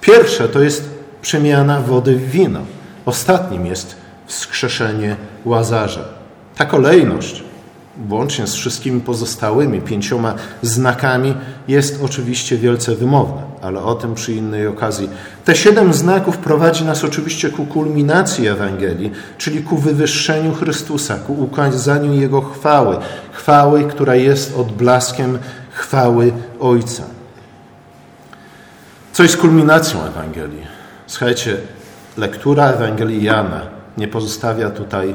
Pierwsze 0.00 0.48
to 0.48 0.60
jest 0.60 0.87
przemiana 1.22 1.80
wody 1.80 2.16
w 2.16 2.30
wino. 2.30 2.60
Ostatnim 3.06 3.66
jest 3.66 3.96
wskrzeszenie 4.26 5.16
Łazarza. 5.44 6.04
Ta 6.56 6.64
kolejność, 6.64 7.42
łącznie 8.10 8.46
z 8.46 8.54
wszystkimi 8.54 9.00
pozostałymi 9.00 9.80
pięcioma 9.80 10.34
znakami, 10.62 11.34
jest 11.68 12.00
oczywiście 12.04 12.56
wielce 12.56 12.94
wymowna, 12.94 13.42
ale 13.62 13.82
o 13.82 13.94
tym 13.94 14.14
przy 14.14 14.32
innej 14.32 14.66
okazji. 14.66 15.10
Te 15.44 15.56
siedem 15.56 15.92
znaków 15.94 16.38
prowadzi 16.38 16.84
nas 16.84 17.04
oczywiście 17.04 17.50
ku 17.50 17.66
kulminacji 17.66 18.46
Ewangelii, 18.46 19.12
czyli 19.38 19.62
ku 19.62 19.76
wywyższeniu 19.76 20.54
Chrystusa, 20.54 21.18
ku 21.18 21.32
ukazaniu 21.32 22.14
Jego 22.14 22.40
chwały, 22.40 22.96
chwały, 23.32 23.84
która 23.84 24.14
jest 24.14 24.56
odblaskiem 24.56 25.38
chwały 25.70 26.32
Ojca. 26.60 27.02
Co 29.12 29.22
jest 29.22 29.36
kulminacją 29.36 30.04
Ewangelii? 30.04 30.77
Słuchajcie, 31.08 31.56
lektura 32.16 32.66
Ewangelii 32.66 33.24
Jana 33.24 33.60
nie 33.96 34.08
pozostawia 34.08 34.70
tutaj 34.70 35.14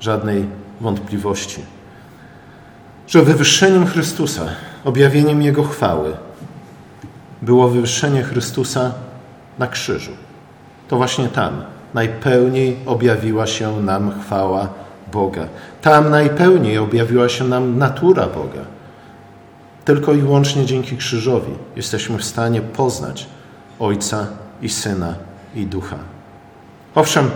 żadnej 0.00 0.46
wątpliwości, 0.80 1.60
że 3.06 3.22
wywyższeniem 3.22 3.86
Chrystusa, 3.86 4.42
objawieniem 4.84 5.42
Jego 5.42 5.64
chwały, 5.64 6.12
było 7.42 7.68
wywyższenie 7.68 8.22
Chrystusa 8.22 8.92
na 9.58 9.66
krzyżu. 9.66 10.10
To 10.88 10.96
właśnie 10.96 11.28
tam 11.28 11.62
najpełniej 11.94 12.76
objawiła 12.86 13.46
się 13.46 13.80
nam 13.80 14.20
chwała 14.20 14.68
Boga. 15.12 15.46
Tam 15.82 16.10
najpełniej 16.10 16.78
objawiła 16.78 17.28
się 17.28 17.44
nam 17.44 17.78
natura 17.78 18.26
Boga. 18.26 18.64
Tylko 19.84 20.12
i 20.12 20.18
wyłącznie 20.18 20.66
dzięki 20.66 20.96
krzyżowi 20.96 21.52
jesteśmy 21.76 22.18
w 22.18 22.24
stanie 22.24 22.60
poznać 22.60 23.26
Ojca 23.80 24.26
i 24.62 24.68
Syna 24.68 25.14
i 25.54 25.66
Ducha. 25.66 25.96
Owszem, 26.94 27.30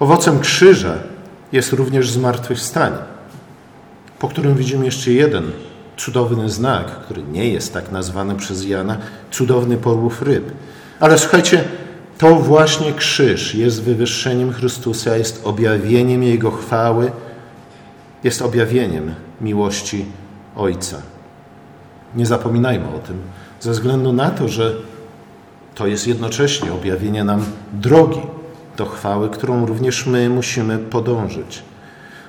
owocem 0.00 0.40
krzyża 0.40 0.94
jest 1.52 1.72
również 1.72 2.10
zmartwychwstanie, 2.10 2.96
po 4.18 4.28
którym 4.28 4.54
widzimy 4.54 4.84
jeszcze 4.84 5.12
jeden 5.12 5.50
cudowny 5.96 6.50
znak, 6.50 6.86
który 6.86 7.22
nie 7.22 7.48
jest 7.48 7.74
tak 7.74 7.92
nazwany 7.92 8.34
przez 8.34 8.64
Jana, 8.64 8.96
cudowny 9.30 9.76
połów 9.76 10.22
ryb. 10.22 10.52
Ale 11.00 11.18
słuchajcie, 11.18 11.64
to 12.18 12.34
właśnie 12.34 12.92
krzyż 12.92 13.54
jest 13.54 13.82
wywyższeniem 13.82 14.52
Chrystusa, 14.52 15.16
jest 15.16 15.40
objawieniem 15.44 16.22
Jego 16.22 16.50
chwały, 16.50 17.12
jest 18.24 18.42
objawieniem 18.42 19.14
miłości 19.40 20.04
Ojca. 20.56 21.02
Nie 22.16 22.26
zapominajmy 22.26 22.88
o 22.88 22.98
tym, 22.98 23.20
ze 23.60 23.70
względu 23.70 24.12
na 24.12 24.30
to, 24.30 24.48
że 24.48 24.74
to 25.80 25.86
jest 25.86 26.06
jednocześnie 26.06 26.72
objawienie 26.72 27.24
nam 27.24 27.44
drogi 27.72 28.20
do 28.76 28.86
chwały, 28.86 29.28
którą 29.28 29.66
również 29.66 30.06
my 30.06 30.28
musimy 30.28 30.78
podążyć. 30.78 31.62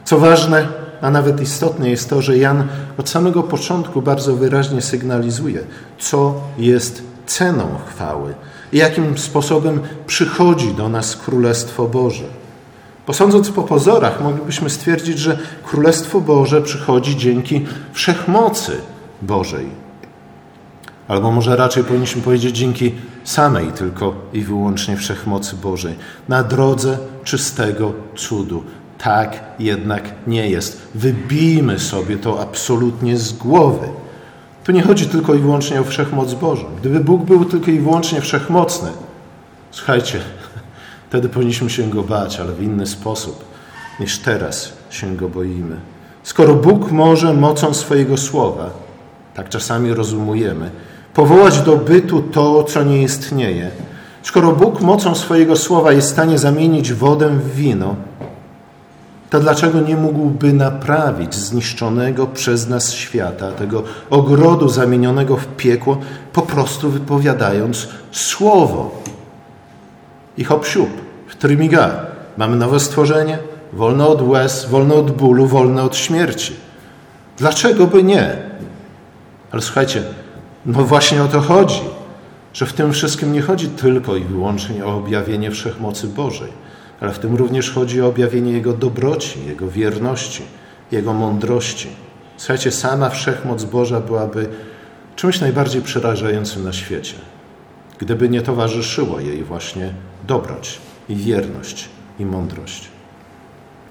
Co 0.05 0.17
ważne, 0.17 0.67
a 1.01 1.11
nawet 1.11 1.41
istotne 1.41 1.89
jest 1.89 2.09
to, 2.09 2.21
że 2.21 2.37
Jan 2.37 2.67
od 2.97 3.09
samego 3.09 3.43
początku 3.43 4.01
bardzo 4.01 4.35
wyraźnie 4.35 4.81
sygnalizuje, 4.81 5.59
co 5.99 6.41
jest 6.57 7.03
ceną 7.25 7.67
chwały 7.87 8.33
i 8.73 8.77
jakim 8.77 9.17
sposobem 9.17 9.79
przychodzi 10.07 10.73
do 10.73 10.89
nas 10.89 11.17
Królestwo 11.17 11.87
Boże. 11.87 12.25
Posądząc 13.05 13.49
po 13.49 13.63
pozorach, 13.63 14.21
moglibyśmy 14.21 14.69
stwierdzić, 14.69 15.19
że 15.19 15.37
Królestwo 15.63 16.21
Boże 16.21 16.61
przychodzi 16.61 17.17
dzięki 17.17 17.65
wszechmocy 17.93 18.71
Bożej. 19.21 19.90
Albo 21.07 21.31
może 21.31 21.55
raczej 21.55 21.83
powinniśmy 21.83 22.21
powiedzieć 22.21 22.57
dzięki 22.57 22.91
samej 23.23 23.67
tylko 23.67 24.15
i 24.33 24.41
wyłącznie 24.41 24.97
wszechmocy 24.97 25.55
Bożej, 25.55 25.95
na 26.29 26.43
drodze 26.43 26.97
czystego 27.23 27.93
cudu. 28.15 28.63
Tak 28.97 29.43
jednak 29.59 30.13
nie 30.27 30.49
jest. 30.49 30.87
Wybijmy 30.95 31.79
sobie 31.79 32.17
to 32.17 32.41
absolutnie 32.41 33.17
z 33.17 33.33
głowy. 33.33 33.87
Tu 34.63 34.71
nie 34.71 34.81
chodzi 34.81 35.05
tylko 35.05 35.35
i 35.35 35.39
wyłącznie 35.39 35.81
o 35.81 35.83
wszechmoc 35.83 36.33
Bożą. 36.33 36.65
Gdyby 36.79 36.99
Bóg 36.99 37.23
był 37.23 37.45
tylko 37.45 37.71
i 37.71 37.79
wyłącznie 37.79 38.21
wszechmocny, 38.21 38.89
słuchajcie, 39.71 40.19
wtedy 41.09 41.29
powinniśmy 41.29 41.69
się 41.69 41.89
go 41.89 42.03
bać, 42.03 42.39
ale 42.39 42.53
w 42.53 42.63
inny 42.63 42.87
sposób 42.87 43.45
niż 43.99 44.19
teraz 44.19 44.73
się 44.89 45.15
go 45.15 45.29
boimy. 45.29 45.77
Skoro 46.23 46.55
Bóg 46.55 46.91
może 46.91 47.33
mocą 47.33 47.73
swojego 47.73 48.17
słowa, 48.17 48.69
tak 49.33 49.49
czasami 49.49 49.93
rozumujemy, 49.93 50.71
powołać 51.13 51.61
do 51.61 51.77
bytu 51.77 52.21
to, 52.21 52.63
co 52.63 52.83
nie 52.83 53.03
istnieje, 53.03 53.71
skoro 54.23 54.51
Bóg 54.51 54.81
mocą 54.81 55.15
swojego 55.15 55.55
słowa 55.55 55.91
jest 55.91 56.07
w 56.07 56.11
stanie 56.11 56.37
zamienić 56.37 56.93
wodę 56.93 57.29
w 57.29 57.55
wino, 57.55 57.95
to 59.31 59.39
dlaczego 59.39 59.81
nie 59.81 59.95
mógłby 59.95 60.53
naprawić 60.53 61.35
zniszczonego 61.35 62.27
przez 62.27 62.67
nas 62.67 62.93
świata, 62.93 63.51
tego 63.51 63.83
ogrodu 64.09 64.69
zamienionego 64.69 65.37
w 65.37 65.47
piekło, 65.47 65.97
po 66.33 66.41
prostu 66.41 66.89
wypowiadając 66.89 67.87
słowo? 68.11 69.01
I 70.37 70.43
hop 70.43 70.65
siup, 70.65 70.89
w 71.27 71.35
trymiga. 71.35 72.05
Mamy 72.37 72.55
nowe 72.55 72.79
stworzenie, 72.79 73.37
wolne 73.73 74.07
od 74.07 74.21
łez, 74.21 74.65
wolne 74.65 74.93
od 74.93 75.11
bólu, 75.11 75.45
wolne 75.47 75.83
od 75.83 75.95
śmierci. 75.95 76.55
Dlaczego 77.37 77.87
by 77.87 78.03
nie? 78.03 78.37
Ale 79.51 79.61
słuchajcie, 79.61 80.03
no 80.65 80.83
właśnie 80.83 81.23
o 81.23 81.27
to 81.27 81.41
chodzi, 81.41 81.81
że 82.53 82.65
w 82.65 82.73
tym 82.73 82.93
wszystkim 82.93 83.33
nie 83.33 83.41
chodzi 83.41 83.67
tylko 83.67 84.15
i 84.15 84.23
wyłącznie 84.23 84.85
o 84.85 84.97
objawienie 84.97 85.51
wszechmocy 85.51 86.07
Bożej, 86.07 86.51
ale 87.01 87.13
w 87.13 87.19
tym 87.19 87.35
również 87.35 87.71
chodzi 87.71 88.01
o 88.01 88.07
objawienie 88.07 88.51
Jego 88.51 88.73
dobroci, 88.73 89.45
Jego 89.47 89.67
wierności, 89.67 90.43
Jego 90.91 91.13
mądrości. 91.13 91.87
Słuchajcie, 92.37 92.71
sama 92.71 93.09
wszechmoc 93.09 93.63
Boża 93.63 93.99
byłaby 93.99 94.49
czymś 95.15 95.39
najbardziej 95.39 95.81
przerażającym 95.81 96.63
na 96.63 96.73
świecie, 96.73 97.15
gdyby 97.99 98.29
nie 98.29 98.41
towarzyszyło 98.41 99.19
jej 99.19 99.43
właśnie 99.43 99.93
dobroć 100.27 100.79
i 101.09 101.15
wierność 101.15 101.89
i 102.19 102.25
mądrość. 102.25 102.87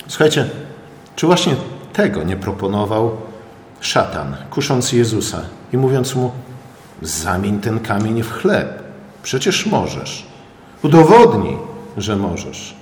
Słuchajcie, 0.07 0.49
czy 1.17 1.27
właśnie 1.27 1.57
tego 1.93 2.23
nie 2.23 2.37
proponował 2.37 3.17
szatan, 3.81 4.37
kusząc 4.51 4.93
Jezusa 4.93 5.43
i 5.73 5.77
mówiąc 5.77 6.15
mu: 6.15 6.31
Zamień 7.03 7.61
ten 7.61 7.81
kamień 7.81 8.23
w 8.23 8.33
chleb. 8.33 8.83
Przecież 9.23 9.67
możesz. 9.67 10.27
Udowodnij, 10.83 11.57
że 11.97 12.17
możesz. 12.17 12.75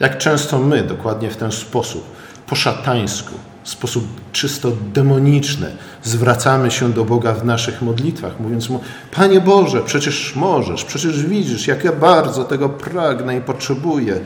Jak 0.00 0.18
często 0.18 0.58
my 0.58 0.82
dokładnie 0.82 1.30
w 1.30 1.36
ten 1.36 1.52
sposób, 1.52 2.04
po 2.46 2.56
szatańsku, 2.56 3.34
w 3.62 3.68
sposób 3.68 4.04
czysto 4.32 4.72
demoniczny, 4.92 5.76
zwracamy 6.02 6.70
się 6.70 6.92
do 6.92 7.04
Boga 7.04 7.32
w 7.32 7.44
naszych 7.44 7.82
modlitwach, 7.82 8.40
mówiąc 8.40 8.68
Mu: 8.68 8.80
Panie 9.10 9.40
Boże, 9.40 9.82
przecież 9.82 10.36
możesz, 10.36 10.84
przecież 10.84 11.26
widzisz, 11.26 11.66
jak 11.66 11.84
ja 11.84 11.92
bardzo 11.92 12.44
tego 12.44 12.68
pragnę 12.68 13.36
i 13.36 13.40
potrzebuję, 13.40 14.20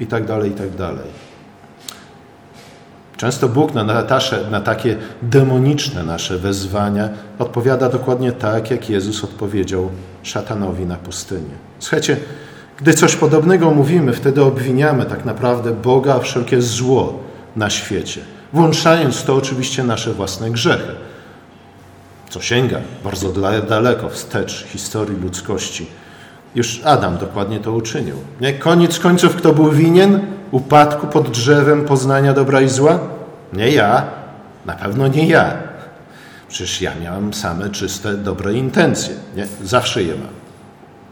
i 0.00 0.06
tak 0.06 0.26
dalej, 0.26 0.50
i 0.50 0.54
tak 0.54 0.76
dalej. 0.76 1.23
Często 3.16 3.48
Bóg 3.48 3.74
na, 3.74 3.84
nasze, 3.84 4.50
na 4.50 4.60
takie 4.60 4.96
demoniczne 5.22 6.02
nasze 6.02 6.38
wezwania 6.38 7.08
odpowiada 7.38 7.88
dokładnie 7.88 8.32
tak, 8.32 8.70
jak 8.70 8.90
Jezus 8.90 9.24
odpowiedział 9.24 9.90
szatanowi 10.22 10.86
na 10.86 10.96
pustyni. 10.96 11.50
Słuchajcie, 11.78 12.16
gdy 12.76 12.94
coś 12.94 13.16
podobnego 13.16 13.70
mówimy, 13.70 14.12
wtedy 14.12 14.42
obwiniamy 14.42 15.04
tak 15.04 15.24
naprawdę 15.24 15.70
Boga 15.70 16.16
o 16.16 16.20
wszelkie 16.20 16.62
zło 16.62 17.18
na 17.56 17.70
świecie, 17.70 18.20
włączając 18.52 19.24
to 19.24 19.34
oczywiście 19.34 19.84
nasze 19.84 20.12
własne 20.12 20.50
grzechy, 20.50 20.92
co 22.30 22.40
sięga 22.40 22.80
bardzo 23.04 23.32
daleko 23.68 24.08
wstecz 24.08 24.64
historii 24.64 25.20
ludzkości. 25.20 25.86
Już 26.54 26.80
Adam 26.84 27.18
dokładnie 27.18 27.60
to 27.60 27.72
uczynił. 27.72 28.16
Nie? 28.40 28.52
Koniec 28.52 28.98
końców, 28.98 29.36
kto 29.36 29.52
był 29.52 29.70
winien 29.70 30.20
upadku 30.54 31.06
pod 31.06 31.30
drzewem 31.30 31.84
poznania 31.84 32.32
dobra 32.32 32.60
i 32.60 32.68
zła? 32.68 32.98
Nie 33.52 33.70
ja, 33.70 34.06
Na 34.66 34.72
pewno 34.72 35.08
nie 35.08 35.26
ja. 35.28 35.56
Przecież 36.48 36.80
ja 36.80 36.94
miałem 36.94 37.34
same 37.34 37.70
czyste, 37.70 38.14
dobre 38.14 38.54
intencje. 38.54 39.14
Nie? 39.36 39.46
Zawsze 39.62 40.02
je 40.02 40.14
mam. 40.14 40.34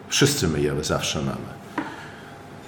Wszyscy 0.09 0.49
my 0.49 0.61
je 0.61 0.85
zawsze 0.85 1.19
mamy. 1.19 1.53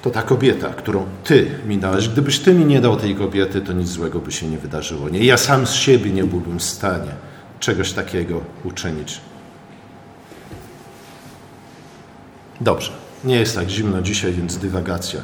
To 0.03 0.11
ta 0.11 0.23
kobieta, 0.23 0.69
którą 0.69 1.07
Ty 1.25 1.51
mi 1.67 1.79
dałeś. 1.79 2.09
Gdybyś 2.09 2.39
Ty 2.39 2.55
mi 2.55 2.65
nie 2.65 2.81
dał 2.81 2.97
tej 2.97 3.15
kobiety, 3.15 3.61
to 3.61 3.73
nic 3.73 3.89
złego 3.89 4.19
by 4.19 4.33
się 4.33 4.49
nie 4.49 4.59
wydarzyło. 4.59 5.09
Nie? 5.09 5.25
Ja 5.25 5.37
sam 5.37 5.67
z 5.67 5.73
siebie 5.73 6.11
nie 6.11 6.25
byłbym 6.25 6.59
w 6.59 6.63
stanie 6.63 7.11
czegoś 7.61 7.93
takiego 7.93 8.41
uczynić. 8.65 9.21
Dobrze. 12.61 12.93
Nie 13.25 13.37
jest 13.37 13.55
tak 13.55 13.69
zimno 13.69 14.03
dzisiaj, 14.03 14.33
więc 14.33 14.57
dywagacja. 14.57 15.21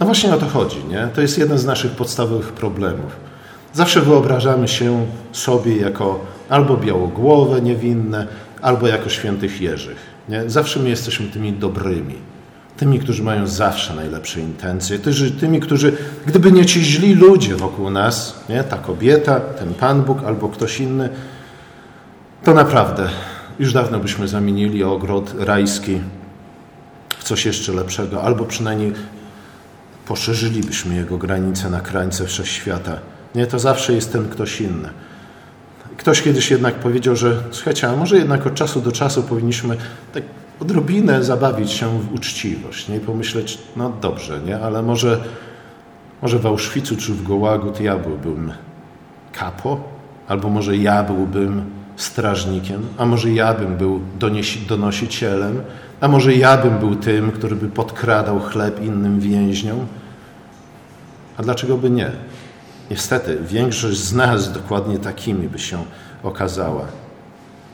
No 0.00 0.06
właśnie 0.06 0.34
o 0.34 0.38
to 0.38 0.46
chodzi. 0.46 0.84
Nie? 0.84 1.08
To 1.14 1.20
jest 1.20 1.38
jeden 1.38 1.58
z 1.58 1.64
naszych 1.64 1.92
podstawowych 1.92 2.52
problemów. 2.52 3.16
Zawsze 3.72 4.00
wyobrażamy 4.00 4.68
się 4.68 5.06
sobie 5.32 5.76
jako 5.76 6.20
albo 6.48 6.76
białogłowe, 6.76 7.60
niewinne, 7.60 8.26
albo 8.62 8.86
jako 8.86 9.08
świętych 9.08 9.60
Jerzych. 9.60 9.96
Nie? 10.28 10.50
Zawsze 10.50 10.80
my 10.80 10.88
jesteśmy 10.88 11.28
tymi 11.28 11.52
dobrymi. 11.52 12.14
Tymi, 12.76 12.98
którzy 12.98 13.22
mają 13.22 13.46
zawsze 13.46 13.94
najlepsze 13.94 14.40
intencje. 14.40 14.98
Tymi, 15.40 15.60
którzy, 15.60 15.92
gdyby 16.26 16.52
nie 16.52 16.66
ci 16.66 16.84
źli 16.84 17.14
ludzie 17.14 17.56
wokół 17.56 17.90
nas, 17.90 18.44
nie? 18.48 18.64
ta 18.64 18.76
kobieta, 18.76 19.40
ten 19.40 19.74
Pan 19.74 20.02
Bóg 20.02 20.24
albo 20.24 20.48
ktoś 20.48 20.80
inny, 20.80 21.08
to 22.44 22.54
naprawdę 22.54 23.08
już 23.58 23.72
dawno 23.72 23.98
byśmy 23.98 24.28
zamienili 24.28 24.84
ogród 24.84 25.34
rajski 25.38 26.00
w 27.20 27.24
coś 27.24 27.46
jeszcze 27.46 27.72
lepszego, 27.72 28.22
albo 28.22 28.44
przynajmniej 28.44 28.92
poszerzylibyśmy 30.06 30.94
jego 30.94 31.18
granice 31.18 31.70
na 31.70 31.80
krańce 31.80 32.26
wszechświata. 32.26 32.98
Nie, 33.34 33.46
to 33.46 33.58
zawsze 33.58 33.92
jest 33.92 34.12
ten 34.12 34.28
ktoś 34.28 34.60
inny. 34.60 34.88
Ktoś 35.96 36.22
kiedyś 36.22 36.50
jednak 36.50 36.74
powiedział, 36.74 37.16
że 37.16 37.42
słuchajcie, 37.50 37.88
a 37.88 37.96
może 37.96 38.16
jednak 38.16 38.46
od 38.46 38.54
czasu 38.54 38.80
do 38.80 38.92
czasu 38.92 39.22
powinniśmy 39.22 39.76
tak 40.14 40.22
odrobinę 40.60 41.24
zabawić 41.24 41.70
się 41.70 42.00
w 42.00 42.14
uczciwość 42.14 42.88
nie? 42.88 42.96
i 42.96 43.00
pomyśleć, 43.00 43.58
no 43.76 43.92
dobrze, 44.00 44.40
nie? 44.46 44.60
ale 44.60 44.82
może, 44.82 45.20
może 46.22 46.38
w 46.38 46.46
Auschwitzu 46.46 46.96
czy 46.96 47.12
w 47.12 47.22
Gołagu 47.22 47.70
to 47.70 47.82
ja 47.82 47.98
byłbym 47.98 48.52
kapo, 49.32 49.80
albo 50.28 50.48
może 50.48 50.76
ja 50.76 51.02
byłbym 51.02 51.79
strażnikiem, 52.02 52.86
a 52.98 53.06
może 53.06 53.30
ja 53.30 53.54
bym 53.54 53.76
był 53.76 54.00
donosicielem, 54.68 55.62
a 56.00 56.08
może 56.08 56.34
ja 56.34 56.56
bym 56.56 56.78
był 56.78 56.96
tym, 56.96 57.32
który 57.32 57.56
by 57.56 57.68
podkradał 57.68 58.40
chleb 58.40 58.84
innym 58.84 59.20
więźniom. 59.20 59.86
A 61.36 61.42
dlaczego 61.42 61.76
by 61.76 61.90
nie? 61.90 62.10
Niestety, 62.90 63.38
większość 63.42 63.98
z 63.98 64.12
nas 64.12 64.52
dokładnie 64.52 64.98
takimi 64.98 65.48
by 65.48 65.58
się 65.58 65.84
okazała. 66.22 66.84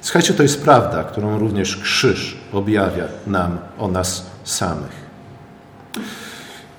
Słuchajcie, 0.00 0.34
to 0.34 0.42
jest 0.42 0.62
prawda, 0.64 1.04
którą 1.04 1.38
również 1.38 1.76
krzyż 1.76 2.36
objawia 2.52 3.04
nam 3.26 3.58
o 3.78 3.88
nas 3.88 4.26
samych. 4.44 5.06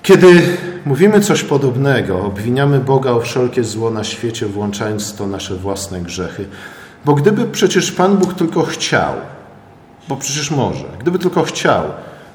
Kiedy 0.02 0.42
mówimy 0.84 1.20
coś 1.20 1.42
podobnego, 1.42 2.22
obwiniamy 2.22 2.80
Boga 2.80 3.10
o 3.10 3.20
wszelkie 3.20 3.64
zło 3.64 3.90
na 3.90 4.04
świecie, 4.04 4.46
włączając 4.46 5.14
to 5.14 5.26
nasze 5.26 5.54
własne 5.54 6.00
grzechy. 6.00 6.44
Bo 7.04 7.14
gdyby 7.14 7.44
przecież 7.44 7.92
Pan 7.92 8.16
Bóg 8.16 8.34
tylko 8.34 8.62
chciał, 8.62 9.12
bo 10.08 10.16
przecież 10.16 10.50
może, 10.50 10.84
gdyby 11.00 11.18
tylko 11.18 11.42
chciał, 11.42 11.84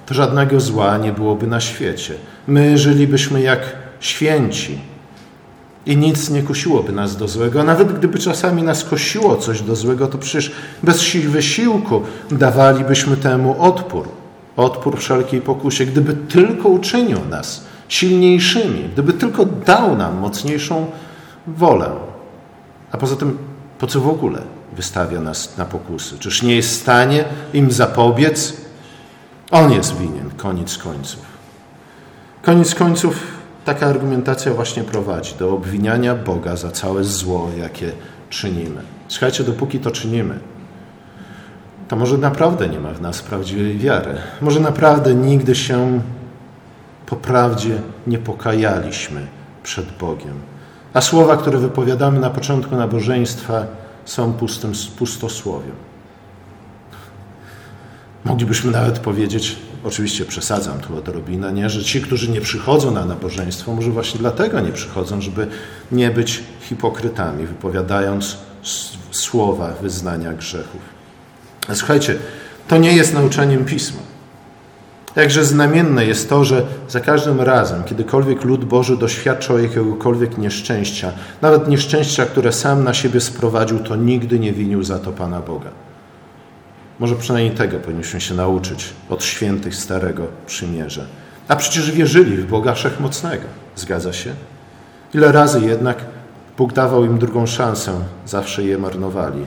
to 0.05 0.13
żadnego 0.13 0.59
zła 0.59 0.97
nie 0.97 1.11
byłoby 1.11 1.47
na 1.47 1.59
świecie. 1.59 2.13
My 2.47 2.77
żylibyśmy 2.77 3.41
jak 3.41 3.75
święci 3.99 4.79
i 5.85 5.97
nic 5.97 6.29
nie 6.29 6.43
kusiłoby 6.43 6.91
nas 6.91 7.17
do 7.17 7.27
złego. 7.27 7.61
A 7.61 7.63
nawet 7.63 7.97
gdyby 7.97 8.19
czasami 8.19 8.63
nas 8.63 8.83
kosiło 8.83 9.35
coś 9.35 9.61
do 9.61 9.75
złego, 9.75 10.07
to 10.07 10.17
przecież 10.17 10.51
bez 10.83 11.01
sił 11.01 11.31
wysiłku 11.31 12.01
dawalibyśmy 12.31 13.17
temu 13.17 13.55
odpór. 13.59 14.07
Odpór 14.57 14.99
wszelkiej 14.99 15.41
pokusie. 15.41 15.85
Gdyby 15.85 16.13
tylko 16.13 16.69
uczynił 16.69 17.19
nas 17.29 17.65
silniejszymi, 17.87 18.89
gdyby 18.93 19.13
tylko 19.13 19.45
dał 19.45 19.97
nam 19.97 20.17
mocniejszą 20.17 20.85
wolę. 21.47 21.89
A 22.91 22.97
poza 22.97 23.15
tym, 23.15 23.37
po 23.79 23.87
co 23.87 23.99
w 23.99 24.09
ogóle 24.09 24.41
wystawia 24.75 25.21
nas 25.21 25.57
na 25.57 25.65
pokusy? 25.65 26.19
Czyż 26.19 26.43
nie 26.43 26.55
jest 26.55 26.69
w 26.69 26.81
stanie 26.81 27.25
im 27.53 27.71
zapobiec? 27.71 28.53
On 29.51 29.71
jest 29.71 29.97
winien, 29.97 30.31
koniec 30.37 30.77
końców. 30.77 31.25
Koniec 32.41 32.75
końców 32.75 33.23
taka 33.65 33.87
argumentacja 33.87 34.53
właśnie 34.53 34.83
prowadzi 34.83 35.35
do 35.39 35.53
obwiniania 35.53 36.15
Boga 36.15 36.55
za 36.55 36.71
całe 36.71 37.03
zło, 37.03 37.49
jakie 37.57 37.91
czynimy. 38.29 38.81
Słuchajcie, 39.07 39.43
dopóki 39.43 39.79
to 39.79 39.91
czynimy, 39.91 40.39
to 41.87 41.95
może 41.95 42.17
naprawdę 42.17 42.67
nie 42.67 42.79
ma 42.79 42.93
w 42.93 43.01
nas 43.01 43.21
prawdziwej 43.21 43.77
wiary. 43.77 44.15
Może 44.41 44.59
naprawdę 44.59 45.15
nigdy 45.15 45.55
się 45.55 46.01
po 47.05 47.15
prawdzie 47.15 47.81
nie 48.07 48.17
pokajaliśmy 48.17 49.27
przed 49.63 49.85
Bogiem. 49.99 50.33
A 50.93 51.01
słowa, 51.01 51.37
które 51.37 51.57
wypowiadamy 51.57 52.19
na 52.19 52.29
początku 52.29 52.75
nabożeństwa, 52.75 53.65
są 54.05 54.33
pustym 54.33 54.71
pustosłowiem. 54.97 55.75
Moglibyśmy 58.25 58.71
nawet 58.71 58.99
powiedzieć, 58.99 59.55
oczywiście 59.83 60.25
przesadzam 60.25 60.79
tu 60.79 60.97
odrobinę, 60.97 61.53
nie, 61.53 61.69
że 61.69 61.83
ci, 61.83 62.01
którzy 62.01 62.31
nie 62.31 62.41
przychodzą 62.41 62.91
na 62.91 63.05
nabożeństwo, 63.05 63.73
może 63.75 63.91
właśnie 63.91 64.19
dlatego 64.19 64.59
nie 64.59 64.71
przychodzą, 64.71 65.21
żeby 65.21 65.47
nie 65.91 66.11
być 66.11 66.43
hipokrytami, 66.61 67.47
wypowiadając 67.47 68.37
słowa 69.11 69.73
wyznania 69.81 70.33
grzechów. 70.33 70.81
Słuchajcie, 71.73 72.15
to 72.67 72.77
nie 72.77 72.93
jest 72.93 73.13
nauczaniem 73.13 73.65
pisma. 73.65 73.99
Jakże 75.15 75.45
znamienne 75.45 76.05
jest 76.05 76.29
to, 76.29 76.45
że 76.45 76.63
za 76.89 76.99
każdym 76.99 77.41
razem, 77.41 77.83
kiedykolwiek 77.83 78.43
lud 78.43 78.65
Boży 78.65 78.97
doświadczał 78.97 79.59
jakiegokolwiek 79.59 80.37
nieszczęścia, 80.37 81.11
nawet 81.41 81.67
nieszczęścia, 81.67 82.25
które 82.25 82.51
sam 82.51 82.83
na 82.83 82.93
siebie 82.93 83.21
sprowadził, 83.21 83.79
to 83.79 83.95
nigdy 83.95 84.39
nie 84.39 84.53
winił 84.53 84.83
za 84.83 84.99
to 84.99 85.11
Pana 85.11 85.39
Boga. 85.39 85.69
Może 86.99 87.15
przynajmniej 87.15 87.55
tego 87.55 87.79
powinniśmy 87.79 88.21
się 88.21 88.35
nauczyć 88.35 88.89
od 89.09 89.23
świętych 89.23 89.75
Starego 89.75 90.27
Przymierza. 90.47 91.05
A 91.47 91.55
przecież 91.55 91.91
wierzyli 91.91 92.37
w 92.37 92.47
Boga 92.47 92.73
Wszechmocnego. 92.73 93.43
Zgadza 93.75 94.13
się? 94.13 94.33
Ile 95.13 95.31
razy 95.31 95.61
jednak 95.61 95.97
Bóg 96.57 96.73
dawał 96.73 97.05
im 97.05 97.17
drugą 97.17 97.45
szansę, 97.45 97.91
zawsze 98.25 98.63
je 98.63 98.77
marnowali. 98.77 99.45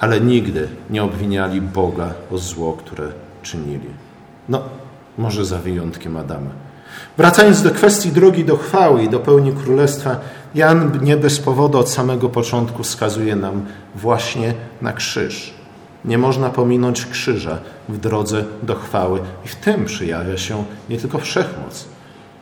Ale 0.00 0.20
nigdy 0.20 0.68
nie 0.90 1.02
obwiniali 1.02 1.60
Boga 1.60 2.14
o 2.30 2.38
zło, 2.38 2.72
które 2.72 3.08
czynili. 3.42 4.07
No, 4.48 4.62
może 5.18 5.44
za 5.44 5.58
wyjątkiem 5.58 6.16
Adama. 6.16 6.50
Wracając 7.16 7.62
do 7.62 7.70
kwestii 7.70 8.12
drogi 8.12 8.44
do 8.44 8.56
chwały 8.56 9.02
i 9.02 9.08
do 9.08 9.20
pełni 9.20 9.52
królestwa, 9.52 10.16
Jan 10.54 10.98
nie 11.02 11.16
bez 11.16 11.38
powodu 11.40 11.78
od 11.78 11.90
samego 11.90 12.28
początku 12.28 12.82
wskazuje 12.82 13.36
nam 13.36 13.66
właśnie 13.94 14.54
na 14.82 14.92
krzyż. 14.92 15.54
Nie 16.04 16.18
można 16.18 16.50
pominąć 16.50 17.06
krzyża 17.06 17.58
w 17.88 17.98
drodze 17.98 18.44
do 18.62 18.74
chwały. 18.74 19.20
I 19.44 19.48
w 19.48 19.56
tym 19.56 19.84
przejawia 19.84 20.36
się 20.36 20.64
nie 20.90 20.98
tylko 20.98 21.18
wszechmoc. 21.18 21.84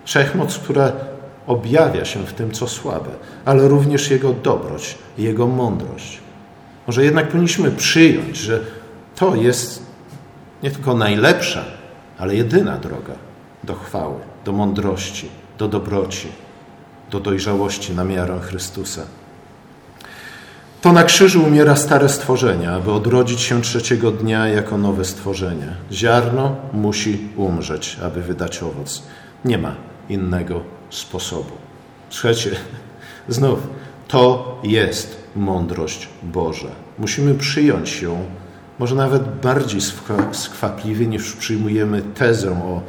Wszechmoc, 0.05 0.59
która 0.59 0.93
objawia 1.47 2.05
się 2.05 2.27
w 2.27 2.33
tym, 2.33 2.51
co 2.51 2.69
słabe, 2.69 3.11
ale 3.45 3.69
również 3.69 4.11
Jego 4.11 4.33
dobroć, 4.33 4.99
Jego 5.19 5.47
mądrość. 5.47 6.19
Może 6.87 7.05
jednak 7.05 7.29
powinniśmy 7.29 7.71
przyjąć, 7.71 8.37
że 8.37 8.61
to 9.17 9.35
jest 9.35 9.83
nie 10.63 10.71
tylko 10.71 10.95
najlepsza, 10.95 11.65
ale 12.19 12.35
jedyna 12.35 12.79
droga 12.79 13.15
do 13.65 13.75
chwały, 13.75 14.21
do 14.45 14.53
mądrości, 14.53 15.29
do 15.59 15.69
dobroci, 15.69 16.29
do 17.11 17.21
dojrzałości 17.21 17.95
na 17.95 18.05
miarę 18.05 18.41
Chrystusa. 18.41 19.03
To 20.83 20.93
na 20.93 21.05
krzyżu 21.05 21.45
umiera 21.45 21.77
stare 21.77 22.09
stworzenie, 22.09 22.71
aby 22.71 22.93
odrodzić 22.93 23.41
się 23.41 23.63
trzeciego 23.63 24.11
dnia 24.11 24.49
jako 24.49 24.79
nowe 24.79 25.05
stworzenie. 25.05 25.69
Ziarno 25.93 26.57
musi 26.73 27.29
umrzeć, 27.37 27.99
aby 28.03 28.23
wydać 28.23 28.63
owoc. 28.63 29.03
Nie 29.45 29.59
ma 29.59 29.75
innego 30.09 30.61
sposobu. 30.91 31.51
Słuchajcie, 32.11 32.51
znów, 33.29 33.59
to 34.09 34.59
jest 34.63 35.17
mądrość 35.37 36.09
Boża. 36.23 36.69
Musimy 36.99 37.35
przyjąć 37.35 38.03
ją, 38.03 38.25
może 38.79 38.95
nawet 38.95 39.23
bardziej 39.43 39.81
skwapliwie 40.33 41.07
niż 41.07 41.33
przyjmujemy 41.33 42.03
tezę 42.03 42.51
o 42.51 42.83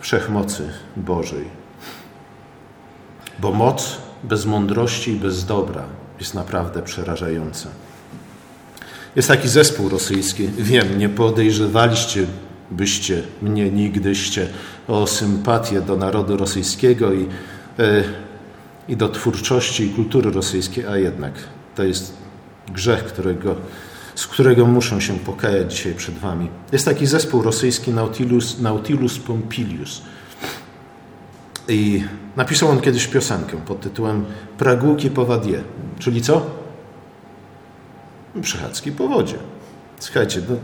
wszechmocy 0.00 0.70
Bożej. 0.96 1.44
Bo 3.38 3.52
moc 3.52 3.96
bez 4.24 4.46
mądrości 4.46 5.10
i 5.10 5.16
bez 5.16 5.44
dobra 5.44 5.84
jest 6.18 6.34
naprawdę 6.34 6.82
przerażająca. 6.82 7.68
Jest 9.16 9.28
taki 9.28 9.48
zespół 9.48 9.88
rosyjski. 9.88 10.48
Wiem, 10.48 10.98
nie 10.98 11.08
podejrzewaliście 11.08 12.26
byście 12.70 13.22
mnie 13.42 13.70
nigdyście 13.70 14.48
o 14.88 15.06
sympatię 15.06 15.80
do 15.80 15.96
narodu 15.96 16.36
rosyjskiego 16.36 17.12
i 17.12 17.28
e, 17.78 18.04
i 18.88 18.96
do 18.96 19.08
twórczości 19.08 19.84
i 19.84 19.90
kultury 19.90 20.30
rosyjskiej, 20.30 20.86
a 20.86 20.96
jednak 20.96 21.32
to 21.74 21.84
jest 21.84 22.16
grzech, 22.72 23.04
którego, 23.04 23.56
z 24.14 24.26
którego 24.26 24.66
muszę 24.66 25.00
się 25.00 25.18
pokajać 25.18 25.74
dzisiaj 25.74 25.94
przed 25.94 26.18
Wami. 26.18 26.48
Jest 26.72 26.84
taki 26.84 27.06
zespół 27.06 27.42
rosyjski 27.42 27.90
Nautilus, 27.90 28.60
Nautilus 28.60 29.18
Pompilius. 29.18 30.02
I 31.68 32.04
napisał 32.36 32.68
on 32.68 32.80
kiedyś 32.80 33.06
piosenkę 33.06 33.56
pod 33.56 33.80
tytułem 33.80 34.24
Pragłuki 34.58 35.10
po 35.10 35.26
wadie. 35.26 35.62
Czyli 35.98 36.22
co? 36.22 36.46
Przechadzki 38.42 38.92
po 38.92 39.08
wodzie. 39.08 39.36
Słuchajcie, 40.00 40.40
no, 40.48 40.56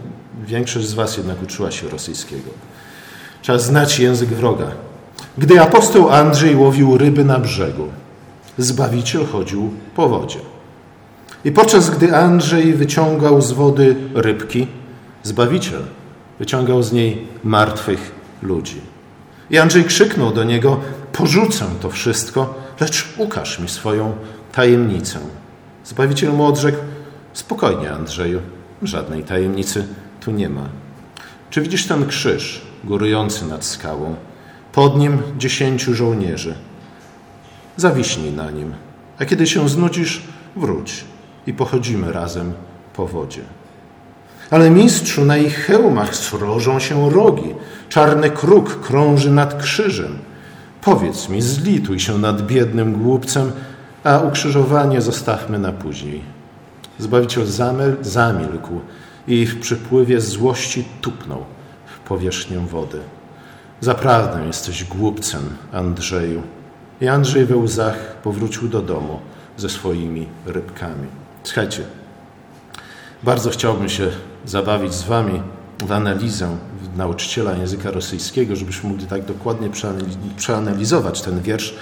większość 0.46 0.86
z 0.86 0.94
Was 0.94 1.16
jednak 1.16 1.42
uczyła 1.42 1.70
się 1.70 1.88
rosyjskiego. 1.88 2.50
Trzeba 3.42 3.58
znać 3.58 3.98
język 3.98 4.28
wroga. 4.28 4.70
Gdy 5.38 5.60
apostoł 5.60 6.10
Andrzej 6.10 6.56
łowił 6.56 6.98
ryby 6.98 7.24
na 7.24 7.38
brzegu, 7.38 7.88
Zbawiciel 8.58 9.26
chodził 9.26 9.70
po 9.94 10.08
wodzie. 10.08 10.38
I 11.44 11.52
podczas 11.52 11.90
gdy 11.90 12.16
Andrzej 12.16 12.74
wyciągał 12.74 13.42
z 13.42 13.52
wody 13.52 13.96
rybki, 14.14 14.66
Zbawiciel 15.22 15.82
wyciągał 16.38 16.82
z 16.82 16.92
niej 16.92 17.26
martwych 17.44 18.12
ludzi. 18.42 18.80
I 19.50 19.58
Andrzej 19.58 19.84
krzyknął 19.84 20.32
do 20.32 20.44
niego: 20.44 20.80
Porzucę 21.12 21.64
to 21.80 21.90
wszystko, 21.90 22.54
lecz 22.80 23.14
ukaż 23.16 23.58
mi 23.58 23.68
swoją 23.68 24.12
tajemnicę. 24.52 25.18
Zbawiciel 25.84 26.32
mu 26.32 26.46
odrzekł: 26.46 26.78
Spokojnie, 27.32 27.92
Andrzeju, 27.92 28.40
żadnej 28.82 29.22
tajemnicy 29.22 29.86
tu 30.20 30.30
nie 30.30 30.48
ma. 30.48 30.68
Czy 31.50 31.60
widzisz 31.60 31.86
ten 31.86 32.06
krzyż 32.06 32.62
górujący 32.84 33.46
nad 33.46 33.64
skałą? 33.64 34.14
Pod 34.72 34.98
nim 34.98 35.18
dziesięciu 35.38 35.94
żołnierzy. 35.94 36.54
Zawiśnij 37.76 38.32
na 38.32 38.50
nim, 38.50 38.72
a 39.18 39.24
kiedy 39.24 39.46
się 39.46 39.68
znudzisz, 39.68 40.22
wróć 40.56 41.04
i 41.50 41.52
pochodzimy 41.52 42.12
razem 42.12 42.52
po 42.94 43.06
wodzie. 43.06 43.42
Ale 44.50 44.70
mistrzu, 44.70 45.24
na 45.24 45.36
ich 45.36 45.56
hełmach 45.56 46.16
srożą 46.16 46.78
się 46.78 47.10
rogi, 47.10 47.54
czarny 47.88 48.30
kruk 48.30 48.80
krąży 48.80 49.30
nad 49.30 49.62
krzyżem. 49.62 50.18
Powiedz 50.82 51.28
mi, 51.28 51.42
zlituj 51.42 52.00
się 52.00 52.18
nad 52.18 52.46
biednym 52.46 52.92
głupcem, 52.92 53.52
a 54.04 54.18
ukrzyżowanie 54.18 55.00
zostawmy 55.00 55.58
na 55.58 55.72
później. 55.72 56.22
Zbawiciel 56.98 57.46
zamilkł 58.00 58.80
i 59.26 59.46
w 59.46 59.60
przypływie 59.60 60.20
złości 60.20 60.84
tupnął 61.00 61.44
w 61.86 62.08
powierzchnię 62.08 62.58
wody. 62.58 62.98
Zaprawdę 63.80 64.46
jesteś 64.46 64.84
głupcem, 64.84 65.42
Andrzeju. 65.72 66.42
I 67.00 67.08
Andrzej 67.08 67.46
we 67.46 67.56
łzach 67.56 68.16
powrócił 68.22 68.68
do 68.68 68.82
domu 68.82 69.18
ze 69.56 69.68
swoimi 69.68 70.26
rybkami. 70.46 71.19
Słuchajcie, 71.44 71.82
bardzo 73.22 73.50
chciałbym 73.50 73.88
się 73.88 74.08
zabawić 74.46 74.94
z 74.94 75.02
Wami 75.02 75.42
w 75.86 75.92
analizę 75.92 76.56
nauczyciela 76.96 77.56
języka 77.56 77.90
rosyjskiego, 77.90 78.56
żebyśmy 78.56 78.90
mogli 78.90 79.06
tak 79.06 79.24
dokładnie 79.24 79.70
przeanalizować 80.36 81.22
ten 81.22 81.40
wiersz. 81.40 81.74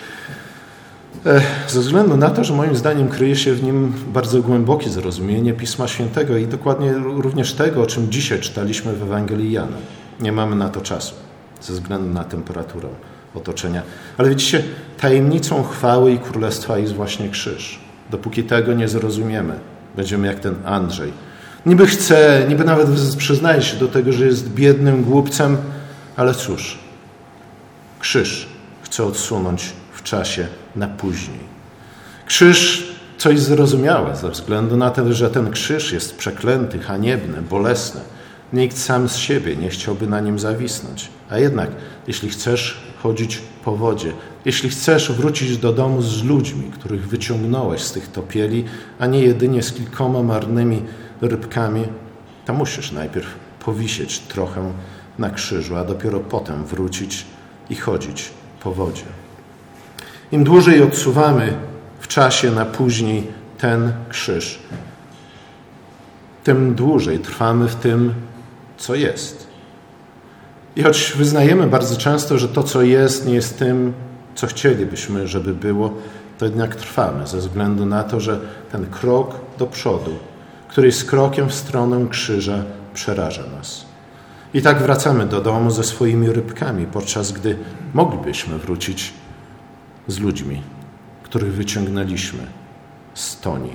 E, 1.26 1.40
ze 1.68 1.80
względu 1.80 2.16
na 2.16 2.30
to, 2.30 2.44
że 2.44 2.54
moim 2.54 2.76
zdaniem 2.76 3.08
kryje 3.08 3.36
się 3.36 3.54
w 3.54 3.62
nim 3.62 3.92
bardzo 4.12 4.42
głębokie 4.42 4.90
zrozumienie 4.90 5.52
Pisma 5.52 5.88
Świętego 5.88 6.36
i 6.36 6.46
dokładnie 6.46 6.92
również 6.92 7.54
tego, 7.54 7.82
o 7.82 7.86
czym 7.86 8.10
dzisiaj 8.10 8.40
czytaliśmy 8.40 8.92
w 8.92 9.02
Ewangelii 9.02 9.52
Jana. 9.52 9.76
Nie 10.20 10.32
mamy 10.32 10.56
na 10.56 10.68
to 10.68 10.80
czasu 10.80 11.14
ze 11.60 11.72
względu 11.72 12.14
na 12.14 12.24
temperaturę 12.24 12.88
otoczenia. 13.34 13.82
Ale 14.18 14.28
widzicie, 14.28 14.64
tajemnicą 15.00 15.62
chwały 15.62 16.12
i 16.12 16.18
królestwa 16.18 16.78
jest 16.78 16.92
właśnie 16.92 17.28
krzyż. 17.28 17.87
Dopóki 18.10 18.44
tego 18.44 18.72
nie 18.72 18.88
zrozumiemy, 18.88 19.54
będziemy 19.96 20.26
jak 20.26 20.40
ten 20.40 20.54
Andrzej. 20.64 21.12
Niby 21.66 21.86
chce, 21.86 22.46
niby 22.48 22.64
nawet 22.64 22.88
przyznaje 23.18 23.62
się 23.62 23.76
do 23.76 23.88
tego, 23.88 24.12
że 24.12 24.26
jest 24.26 24.48
biednym 24.48 25.04
głupcem, 25.04 25.56
ale 26.16 26.34
cóż, 26.34 26.78
krzyż 28.00 28.48
chce 28.82 29.04
odsunąć 29.04 29.72
w 29.92 30.02
czasie 30.02 30.46
na 30.76 30.88
później. 30.88 31.58
Krzyż 32.26 32.88
coś 33.18 33.38
zrozumiałe 33.38 34.16
ze 34.16 34.30
względu 34.30 34.76
na 34.76 34.90
to, 34.90 35.12
że 35.12 35.30
ten 35.30 35.50
krzyż 35.50 35.92
jest 35.92 36.16
przeklęty, 36.16 36.78
haniebny, 36.78 37.42
bolesny. 37.42 38.00
Nikt 38.52 38.78
sam 38.78 39.08
z 39.08 39.16
siebie 39.16 39.56
nie 39.56 39.68
chciałby 39.68 40.06
na 40.06 40.20
nim 40.20 40.38
zawisnąć. 40.38 41.08
A 41.30 41.38
jednak, 41.38 41.70
jeśli 42.06 42.28
chcesz 42.28 42.87
chodzić 43.02 43.42
po 43.64 43.76
wodzie, 43.76 44.12
jeśli 44.44 44.70
chcesz 44.70 45.12
wrócić 45.12 45.58
do 45.58 45.72
domu 45.72 46.02
z 46.02 46.24
ludźmi, 46.24 46.70
których 46.70 47.08
wyciągnąłeś 47.08 47.82
z 47.82 47.92
tych 47.92 48.08
topieli, 48.08 48.64
a 48.98 49.06
nie 49.06 49.20
jedynie 49.20 49.62
z 49.62 49.72
kilkoma 49.72 50.22
marnymi 50.22 50.82
rybkami, 51.20 51.84
to 52.46 52.52
musisz 52.54 52.92
najpierw 52.92 53.26
powisieć 53.64 54.18
trochę 54.18 54.72
na 55.18 55.30
krzyżu, 55.30 55.76
a 55.76 55.84
dopiero 55.84 56.20
potem 56.20 56.64
wrócić 56.64 57.26
i 57.70 57.76
chodzić 57.76 58.30
po 58.60 58.72
wodzie. 58.72 59.04
Im 60.32 60.44
dłużej 60.44 60.82
odsuwamy 60.82 61.54
w 62.00 62.08
czasie 62.08 62.50
na 62.50 62.64
później 62.64 63.26
ten 63.58 63.92
krzyż, 64.08 64.58
tym 66.44 66.74
dłużej 66.74 67.18
trwamy 67.18 67.68
w 67.68 67.74
tym, 67.74 68.14
co 68.76 68.94
jest. 68.94 69.47
I 70.78 70.82
choć 70.82 71.12
wyznajemy 71.16 71.66
bardzo 71.66 71.96
często, 71.96 72.38
że 72.38 72.48
to, 72.48 72.62
co 72.62 72.82
jest, 72.82 73.26
nie 73.26 73.34
jest 73.34 73.58
tym, 73.58 73.92
co 74.34 74.46
chcielibyśmy, 74.46 75.28
żeby 75.28 75.54
było, 75.54 75.94
to 76.38 76.44
jednak 76.44 76.76
trwamy 76.76 77.26
ze 77.26 77.38
względu 77.38 77.86
na 77.86 78.04
to, 78.04 78.20
że 78.20 78.40
ten 78.72 78.86
krok 78.86 79.34
do 79.58 79.66
przodu, 79.66 80.10
który 80.68 80.86
jest 80.86 81.10
krokiem 81.10 81.48
w 81.48 81.54
stronę 81.54 82.06
krzyża, 82.10 82.62
przeraża 82.94 83.42
nas. 83.56 83.84
I 84.54 84.62
tak 84.62 84.82
wracamy 84.82 85.26
do 85.26 85.40
domu 85.40 85.70
ze 85.70 85.84
swoimi 85.84 86.30
rybkami, 86.32 86.86
podczas 86.86 87.32
gdy 87.32 87.58
moglibyśmy 87.94 88.58
wrócić 88.58 89.12
z 90.08 90.18
ludźmi, 90.18 90.62
których 91.22 91.52
wyciągnęliśmy 91.52 92.46
z 93.14 93.40
toni. 93.40 93.72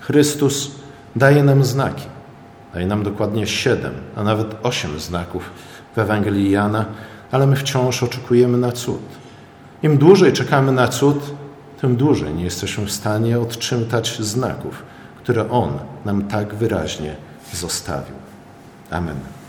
Chrystus 0.00 0.70
daje 1.16 1.44
nam 1.44 1.64
znaki. 1.64 2.06
Daje 2.74 2.86
nam 2.86 3.02
dokładnie 3.02 3.46
siedem, 3.46 3.92
a 4.16 4.22
nawet 4.22 4.56
osiem 4.62 5.00
znaków 5.00 5.50
w 5.96 5.98
Ewangelii 5.98 6.50
Jana, 6.50 6.84
ale 7.32 7.46
my 7.46 7.56
wciąż 7.56 8.02
oczekujemy 8.02 8.58
na 8.58 8.72
cud. 8.72 9.02
Im 9.82 9.98
dłużej 9.98 10.32
czekamy 10.32 10.72
na 10.72 10.88
cud, 10.88 11.34
tym 11.80 11.96
dłużej 11.96 12.34
nie 12.34 12.44
jesteśmy 12.44 12.86
w 12.86 12.92
stanie 12.92 13.40
odczytać 13.40 14.18
znaków, 14.18 14.82
które 15.16 15.50
On 15.50 15.78
nam 16.04 16.22
tak 16.22 16.54
wyraźnie 16.54 17.16
zostawił. 17.52 18.14
Amen. 18.90 19.39